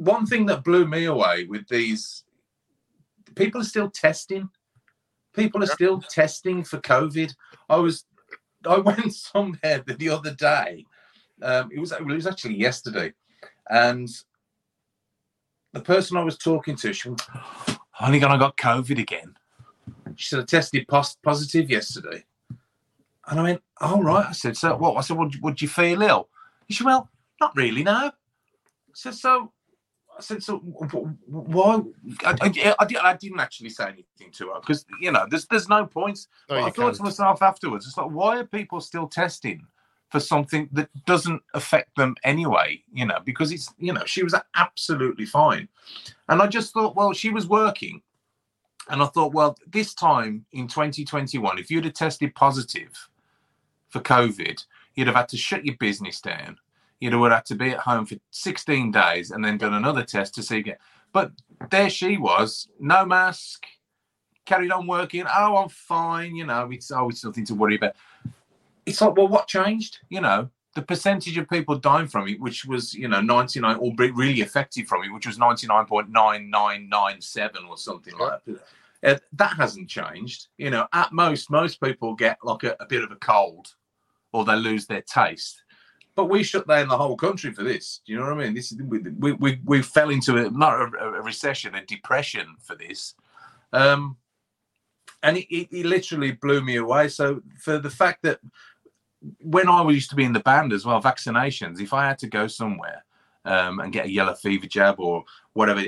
[0.00, 2.24] one thing that blew me away with these
[3.34, 4.48] people are still testing.
[5.34, 7.34] People are still testing for covid.
[7.68, 8.06] I was
[8.66, 10.84] i went somewhere the, the other day
[11.42, 13.10] um, it was it was actually yesterday
[13.70, 14.08] and
[15.72, 17.22] the person i was talking to she went
[17.98, 19.34] i think i got covid again.
[20.16, 22.24] She said i tested pos- positive yesterday.
[23.28, 24.96] And i went all right i said so what?
[24.96, 26.28] I said would, would you feel ill?
[26.68, 27.08] She said well
[27.40, 27.92] not really no.
[27.92, 28.12] I
[28.92, 29.52] said so
[30.20, 31.80] I said, so why?
[32.24, 35.86] I, I, I, didn't actually say anything to her because you know there's there's no
[35.86, 36.26] point.
[36.48, 37.00] No, I thought to can't.
[37.00, 39.66] myself afterwards, it's like why are people still testing
[40.10, 42.82] for something that doesn't affect them anyway?
[42.92, 45.68] You know, because it's you know she was absolutely fine,
[46.28, 48.02] and I just thought, well, she was working,
[48.90, 53.08] and I thought, well, this time in 2021, if you'd have tested positive
[53.88, 54.62] for COVID,
[54.94, 56.58] you'd have had to shut your business down.
[57.00, 60.34] You'd have had to be at home for 16 days and then done another test
[60.34, 60.76] to see again.
[61.12, 61.32] But
[61.70, 63.64] there she was, no mask,
[64.46, 65.24] carried on working.
[65.26, 66.36] Oh, I'm fine.
[66.36, 67.94] You know, it's always nothing to worry about.
[68.84, 69.98] It's like, well, what changed?
[70.08, 73.92] You know, the percentage of people dying from it, which was, you know, 99 or
[73.96, 78.60] really affected from it, which was 99.9997 or something like that.
[79.02, 80.48] Uh, that hasn't changed.
[80.58, 83.74] You know, at most, most people get like a, a bit of a cold
[84.32, 85.62] or they lose their taste.
[86.14, 88.00] But we shut down the whole country for this.
[88.04, 88.54] Do you know what I mean?
[88.54, 92.74] This is we we, we fell into a, not a, a recession, a depression for
[92.74, 93.14] this.
[93.72, 94.16] Um,
[95.22, 97.08] and it, it, it, literally blew me away.
[97.08, 98.40] So for the fact that
[99.40, 102.26] when I used to be in the band as well, vaccinations, if I had to
[102.26, 103.04] go somewhere
[103.44, 105.82] um, and get a yellow fever jab or whatever,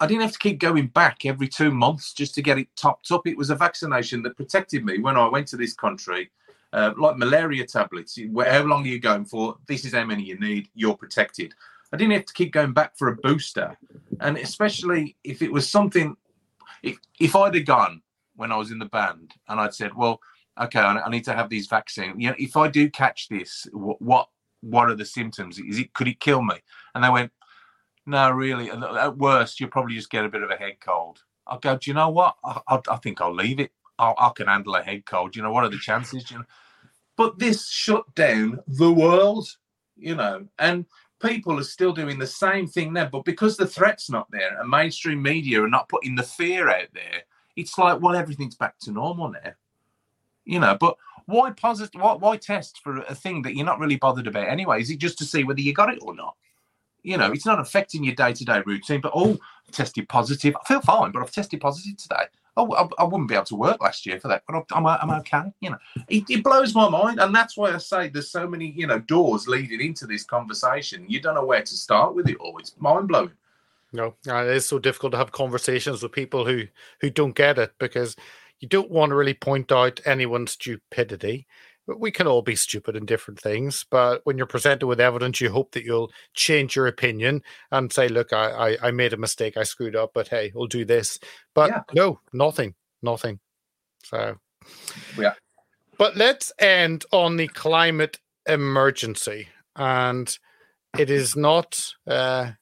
[0.00, 3.12] I didn't have to keep going back every two months just to get it topped
[3.12, 3.26] up.
[3.26, 6.30] It was a vaccination that protected me when I went to this country.
[6.72, 9.56] Uh, like malaria tablets, how long are you going for?
[9.66, 10.68] This is how many you need.
[10.74, 11.52] You're protected.
[11.92, 13.76] I didn't have to keep going back for a booster,
[14.20, 16.16] and especially if it was something.
[16.82, 18.02] If if I'd have gone
[18.36, 20.20] when I was in the band and I'd said, well,
[20.60, 22.14] okay, I, I need to have these vaccines.
[22.16, 24.28] You know, if I do catch this, what, what
[24.60, 25.58] what are the symptoms?
[25.58, 26.54] Is it could it kill me?
[26.94, 27.32] And they went,
[28.06, 28.70] no, really.
[28.70, 31.22] At worst, you'll probably just get a bit of a head cold.
[31.46, 31.76] I'll go.
[31.76, 32.36] Do you know what?
[32.44, 33.72] I, I, I think I'll leave it.
[34.00, 35.36] I, I, can handle a head cold.
[35.36, 36.30] You know what are the chances?
[36.30, 36.44] You know,
[37.16, 39.48] but this shut down the world.
[39.96, 40.86] You know, and
[41.20, 43.08] people are still doing the same thing there.
[43.10, 46.88] But because the threat's not there, and mainstream media are not putting the fear out
[46.94, 47.22] there,
[47.56, 49.52] it's like, well, everything's back to normal now.
[50.44, 50.96] You know, but
[51.26, 52.00] why positive?
[52.00, 54.80] Why, why test for a thing that you're not really bothered about anyway?
[54.80, 56.36] Is it just to see whether you got it or not?
[57.02, 59.00] You know, it's not affecting your day to day routine.
[59.00, 60.56] But oh, I tested positive.
[60.56, 62.24] I feel fine, but I've tested positive today.
[62.64, 65.42] I, I, wouldn't be able to work last year for that, but I'm, I'm okay.
[65.60, 68.70] You know, it, it, blows my mind, and that's why I say there's so many,
[68.70, 71.04] you know, doors leading into this conversation.
[71.08, 72.58] You don't know where to start with it all.
[72.58, 73.32] It's mind blowing.
[73.92, 76.64] No, uh, it is so difficult to have conversations with people who
[77.00, 78.16] who don't get it because
[78.60, 81.46] you don't want to really point out anyone's stupidity.
[81.86, 85.50] We can all be stupid in different things, but when you're presented with evidence, you
[85.50, 89.56] hope that you'll change your opinion and say, "Look, I I, I made a mistake,
[89.56, 91.18] I screwed up, but hey, we'll do this."
[91.54, 91.82] But yeah.
[91.92, 93.40] no, nothing, nothing.
[94.04, 94.36] So,
[95.18, 95.34] yeah.
[95.98, 100.38] But let's end on the climate emergency, and
[100.98, 101.84] it is not.
[102.06, 102.52] Uh,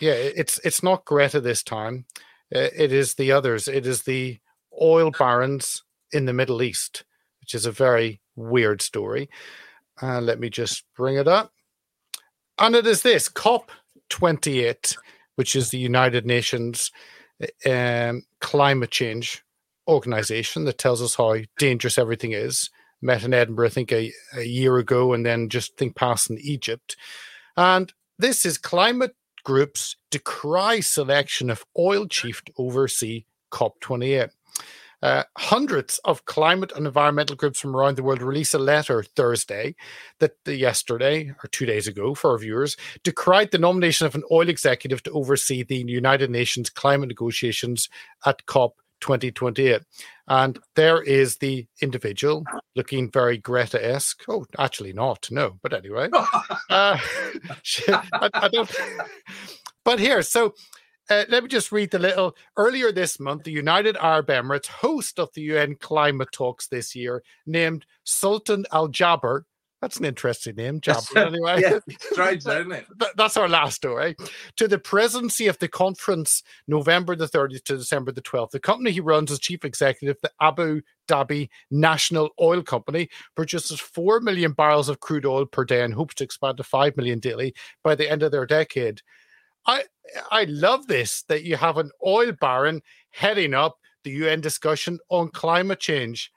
[0.00, 2.04] yeah, it's it's not Greta this time.
[2.50, 3.68] It is the others.
[3.68, 4.38] It is the
[4.80, 7.04] oil barons in the Middle East,
[7.44, 9.28] which is a very weird story.
[10.02, 11.52] Uh, let me just bring it up.
[12.58, 13.70] And it is this COP
[14.08, 14.96] 28,
[15.34, 16.90] which is the United Nations
[17.68, 19.44] um, climate change
[19.86, 22.70] organization that tells us how dangerous everything is.
[23.02, 26.38] Met in Edinburgh, I think, a, a year ago, and then just think past in
[26.38, 26.96] Egypt.
[27.58, 29.14] And this is climate
[29.44, 34.30] groups decry selection of oil chief to oversee COP28.
[35.04, 39.74] Uh, hundreds of climate and environmental groups from around the world released a letter Thursday
[40.18, 44.22] that uh, yesterday or two days ago for our viewers decried the nomination of an
[44.32, 47.90] oil executive to oversee the United Nations climate negotiations
[48.24, 49.82] at COP 2028.
[50.28, 52.42] And there is the individual
[52.74, 54.22] looking very Greta esque.
[54.26, 55.28] Oh, actually, not.
[55.30, 56.08] No, but anyway.
[56.14, 56.48] uh,
[57.90, 58.74] I, I don't.
[59.84, 60.54] But here, so
[61.10, 62.36] uh, let me just read the little.
[62.56, 67.22] Earlier this month, the United Arab Emirates, host of the UN climate talks this year,
[67.46, 69.42] named Sultan Al Jaber
[69.84, 71.18] that's an interesting name, Jabber.
[71.18, 72.86] Anyway, yeah, strange, isn't it?
[73.16, 74.16] That's our last story.
[74.56, 78.52] To the presidency of the conference, November the 30th to December the 12th.
[78.52, 84.20] The company he runs as chief executive, the Abu Dhabi National Oil Company, produces 4
[84.20, 87.54] million barrels of crude oil per day and hopes to expand to 5 million daily
[87.82, 89.02] by the end of their decade.
[89.66, 89.84] I
[90.30, 95.28] I love this that you have an oil baron heading up the UN discussion on
[95.28, 96.30] climate change.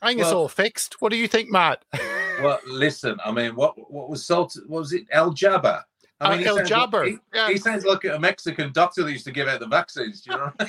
[0.00, 1.00] I think well, it's all fixed.
[1.00, 1.84] What do you think, Matt?
[2.42, 3.18] well, listen.
[3.24, 4.56] I mean, what what was Salt?
[4.66, 5.04] What was it?
[5.10, 5.84] El Jabber.
[6.20, 7.04] I mean, uh, El Jabber.
[7.04, 7.48] Like, he, yeah.
[7.48, 10.22] he, sounds like a Mexican doctor that used to give out the vaccines.
[10.22, 10.52] Do you know?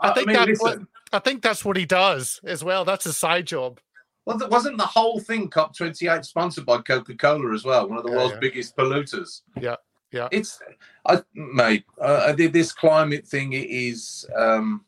[0.00, 0.78] I think I mean, that's what
[1.12, 2.84] I think that's what he does as well.
[2.84, 3.78] That's a side job.
[4.26, 7.88] Well, wasn't the whole thing COP28 sponsored by Coca Cola as well?
[7.88, 8.40] One of the yeah, world's yeah.
[8.40, 9.42] biggest polluters.
[9.60, 9.76] Yeah,
[10.12, 10.28] yeah.
[10.30, 10.60] It's,
[11.06, 11.84] I, mate.
[12.00, 13.52] Uh, this climate thing.
[13.52, 14.26] It is.
[14.36, 14.84] Um,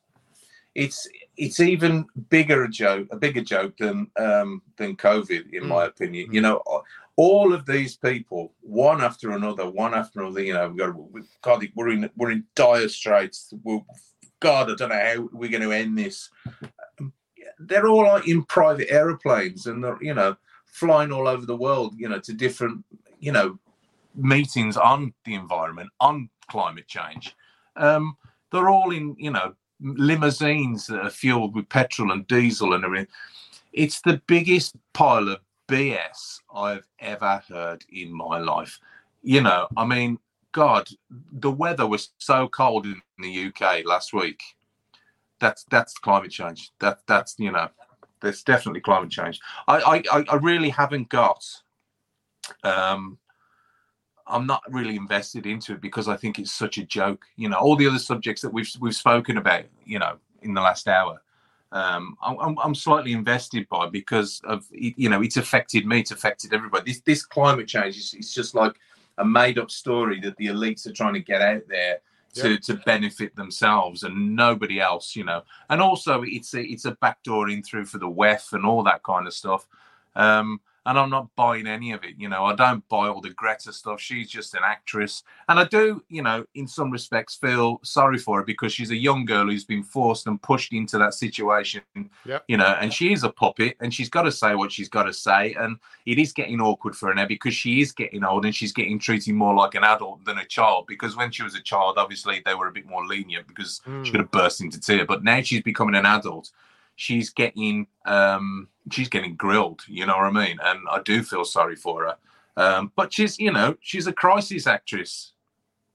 [0.75, 1.07] it's
[1.37, 5.68] it's even bigger a joke, a bigger joke than um, than COVID, in mm.
[5.68, 6.31] my opinion.
[6.31, 6.35] Mm.
[6.35, 6.62] You know,
[7.16, 10.43] all of these people, one after another, one after another.
[10.43, 13.53] You know, we've got, we've, God, we're in we're in dire straits.
[13.62, 13.81] We're,
[14.41, 16.31] God, I don't know how we're going to end this.
[17.61, 21.95] they're all like in private aeroplanes and they're you know flying all over the world
[21.97, 22.85] you know to different
[23.20, 23.59] you know
[24.15, 27.37] meetings on the environment on climate change
[27.77, 28.17] um,
[28.51, 33.09] they're all in you know limousines that are fueled with petrol and diesel and everything
[33.73, 35.39] it's the biggest pile of
[35.69, 38.79] bs i've ever heard in my life
[39.23, 40.19] you know i mean
[40.53, 40.89] god
[41.33, 44.43] the weather was so cold in the uk last week
[45.43, 46.71] that's that's climate change.
[46.79, 47.69] That that's you know,
[48.23, 49.41] there's definitely climate change.
[49.69, 51.45] I I, I really haven't got.
[52.65, 53.19] Um,
[54.33, 57.24] I'm not really invested into it because I think it's such a joke.
[57.37, 60.61] You know, all the other subjects that we've we've spoken about, you know, in the
[60.61, 61.22] last hour,
[61.70, 66.53] um, I'm, I'm slightly invested by because of you know it's affected me, it's affected
[66.53, 66.91] everybody.
[66.91, 68.74] This this climate change is it's just like
[69.18, 72.01] a made up story that the elites are trying to get out there
[72.35, 75.43] to, to benefit themselves and nobody else, you know.
[75.68, 79.03] And also, it's a it's a backdoor in through for the WEF and all that
[79.03, 79.66] kind of stuff.
[80.14, 82.14] Um, and I'm not buying any of it.
[82.18, 84.01] You know, I don't buy all the Greta stuff.
[84.01, 88.39] She's just an actress, and I do, you know, in some respects, feel sorry for
[88.39, 91.83] her because she's a young girl who's been forced and pushed into that situation.
[92.24, 92.45] Yep.
[92.49, 95.05] You know, and she is a puppet, and she's got to say what she's got
[95.05, 95.76] to say, and
[96.07, 98.99] it is getting awkward for her now because she is getting old and she's getting
[98.99, 100.87] treated more like an adult than a child.
[100.89, 104.05] Because when she was a child, obviously they were a bit more lenient because Mm.
[104.05, 106.51] she could have burst into tears, but now she's becoming an adult
[107.05, 110.57] she's getting um she's getting grilled you know what i mean?
[110.68, 112.16] And i do feel sorry for her.
[112.64, 115.12] Um but she's you know she's a crisis actress.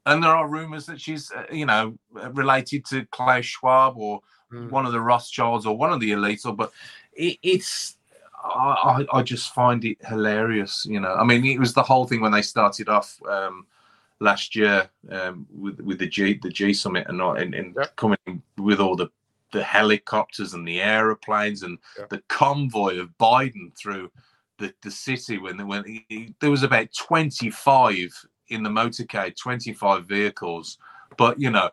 [0.06, 1.86] And there are rumors that she's uh, you know
[2.44, 4.22] related to klaus schwab or
[4.54, 4.70] Mm.
[4.78, 6.72] one of the rothschilds or one of the elites or but
[7.26, 7.98] it, it's
[8.42, 11.14] I, I just find it hilarious you know.
[11.22, 13.66] I mean it was the whole thing when they started off um
[14.22, 14.78] last year
[15.16, 18.96] um with with the g the g summit and all and, and coming with all
[18.96, 19.10] the
[19.52, 21.78] the helicopters and the aeroplanes and
[22.10, 24.12] the convoy of Biden through
[24.60, 28.10] the, the city when when he, he- there was about 25
[28.50, 30.78] in the motorcade 25 vehicles
[31.18, 31.70] but you know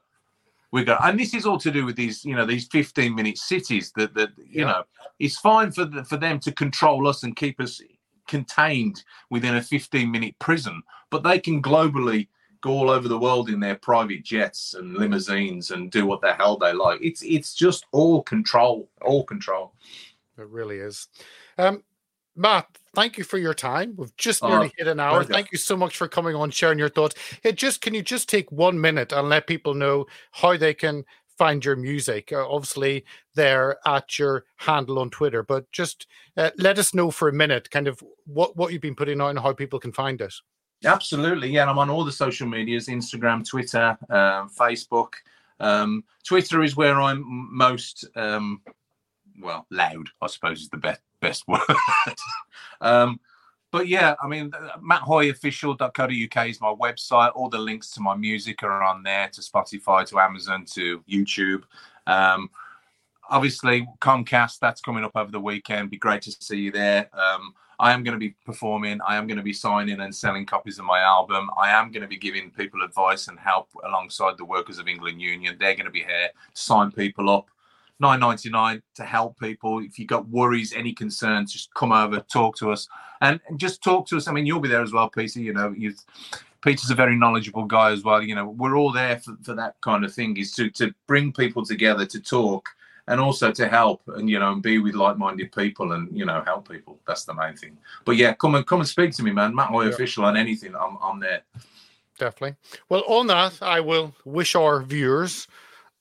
[0.73, 3.39] we go and this is all to do with these you know these 15 minute
[3.39, 4.65] cities that that you Yeah.
[4.67, 4.83] know
[5.19, 7.81] it's fine for the, for them to control us and keep us
[8.29, 12.29] contained within a 15 minute prison but they can globally
[12.65, 16.33] go all over the world in their private jets and limousines and do what the
[16.33, 19.75] hell they like it's it's just all control all control
[20.39, 21.09] It really is.
[21.59, 21.85] Um,
[22.35, 23.95] Matt, thank you for your time.
[23.97, 25.23] We've just Oh, nearly hit an hour.
[25.23, 27.15] Thank you so much for coming on, sharing your thoughts.
[27.43, 31.05] Hey, just can you just take one minute and let people know how they can
[31.39, 32.33] find your music?
[32.33, 33.05] Uh, obviously,
[33.37, 37.71] they're at your handle on Twitter, but just uh, let us know for a minute,
[37.71, 40.35] kind of what what you've been putting out and how people can find it.
[40.85, 41.63] Absolutely, yeah.
[41.63, 45.13] and I'm on all the social medias: Instagram, Twitter, um, Facebook.
[45.61, 47.25] Um, Twitter is where I'm
[47.55, 48.61] most um,
[49.41, 50.09] well loud.
[50.21, 51.61] I suppose is the best best word.
[52.81, 53.21] um,
[53.71, 57.33] but yeah, I mean, matthoyofficial.co.uk is my website.
[57.35, 61.65] All the links to my music are on there to Spotify, to Amazon, to YouTube.
[62.07, 62.51] Um,
[63.29, 65.91] obviously, Comcast, that's coming up over the weekend.
[65.91, 67.09] Be great to see you there.
[67.13, 69.01] Um, I am going to be performing.
[69.07, 71.51] I am going to be signing and selling copies of my album.
[71.61, 75.21] I am going to be giving people advice and help alongside the Workers of England
[75.21, 75.57] Union.
[75.59, 77.49] They're going to be here to sign people up.
[78.03, 79.79] 9.99 to help people.
[79.79, 82.89] If you've got worries, any concerns, just come over, talk to us,
[83.21, 84.27] and, and just talk to us.
[84.27, 85.41] I mean, you'll be there as well, Peter.
[85.41, 85.95] You know, you
[86.63, 88.23] Peter's a very knowledgeable guy as well.
[88.23, 90.37] You know, we're all there for, for that kind of thing.
[90.37, 92.69] Is to to bring people together to talk
[93.09, 96.43] and also to help and you know and be with like-minded people and you know
[96.45, 96.99] help people.
[97.07, 97.77] That's the main thing.
[98.05, 99.55] But yeah, come and come and speak to me, man.
[99.55, 99.91] Matt Hoy Yeah.
[99.91, 100.75] official on anything.
[100.75, 101.43] I'm I'm there.
[102.19, 102.57] Definitely.
[102.89, 105.49] Well, on that, I will wish our viewers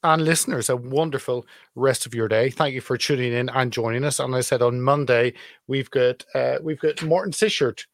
[0.04, 1.46] and listeners a wonderful
[1.76, 2.50] rest of your day.
[2.50, 4.20] Thank you for tuning in and joining us.
[4.20, 5.34] And I said on Monday
[5.68, 7.86] we've got uh, we've got Martin Sichert.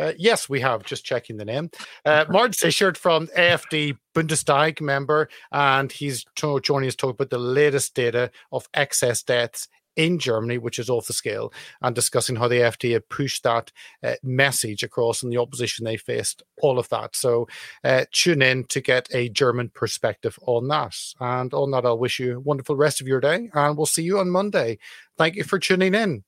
[0.00, 0.82] Uh, yes, we have.
[0.84, 1.70] Just checking the name.
[2.04, 7.30] Uh, Martin Sichert from AFD Bundestag member, and he's to- joining us to talk about
[7.30, 12.36] the latest data of excess deaths in Germany, which is off the scale, and discussing
[12.36, 13.70] how the AFD have pushed that
[14.02, 17.14] uh, message across and the opposition they faced, all of that.
[17.14, 17.48] So
[17.84, 20.96] uh, tune in to get a German perspective on that.
[21.20, 24.02] And on that, I'll wish you a wonderful rest of your day, and we'll see
[24.02, 24.78] you on Monday.
[25.18, 26.24] Thank you for tuning in.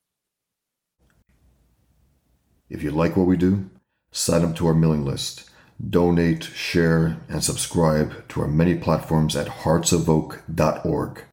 [2.73, 3.69] If you like what we do,
[4.13, 9.47] sign up to our mailing list, donate, share, and subscribe to our many platforms at
[9.47, 11.25] heartsofoak.org.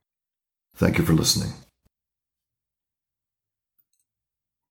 [0.76, 1.54] Thank you for listening.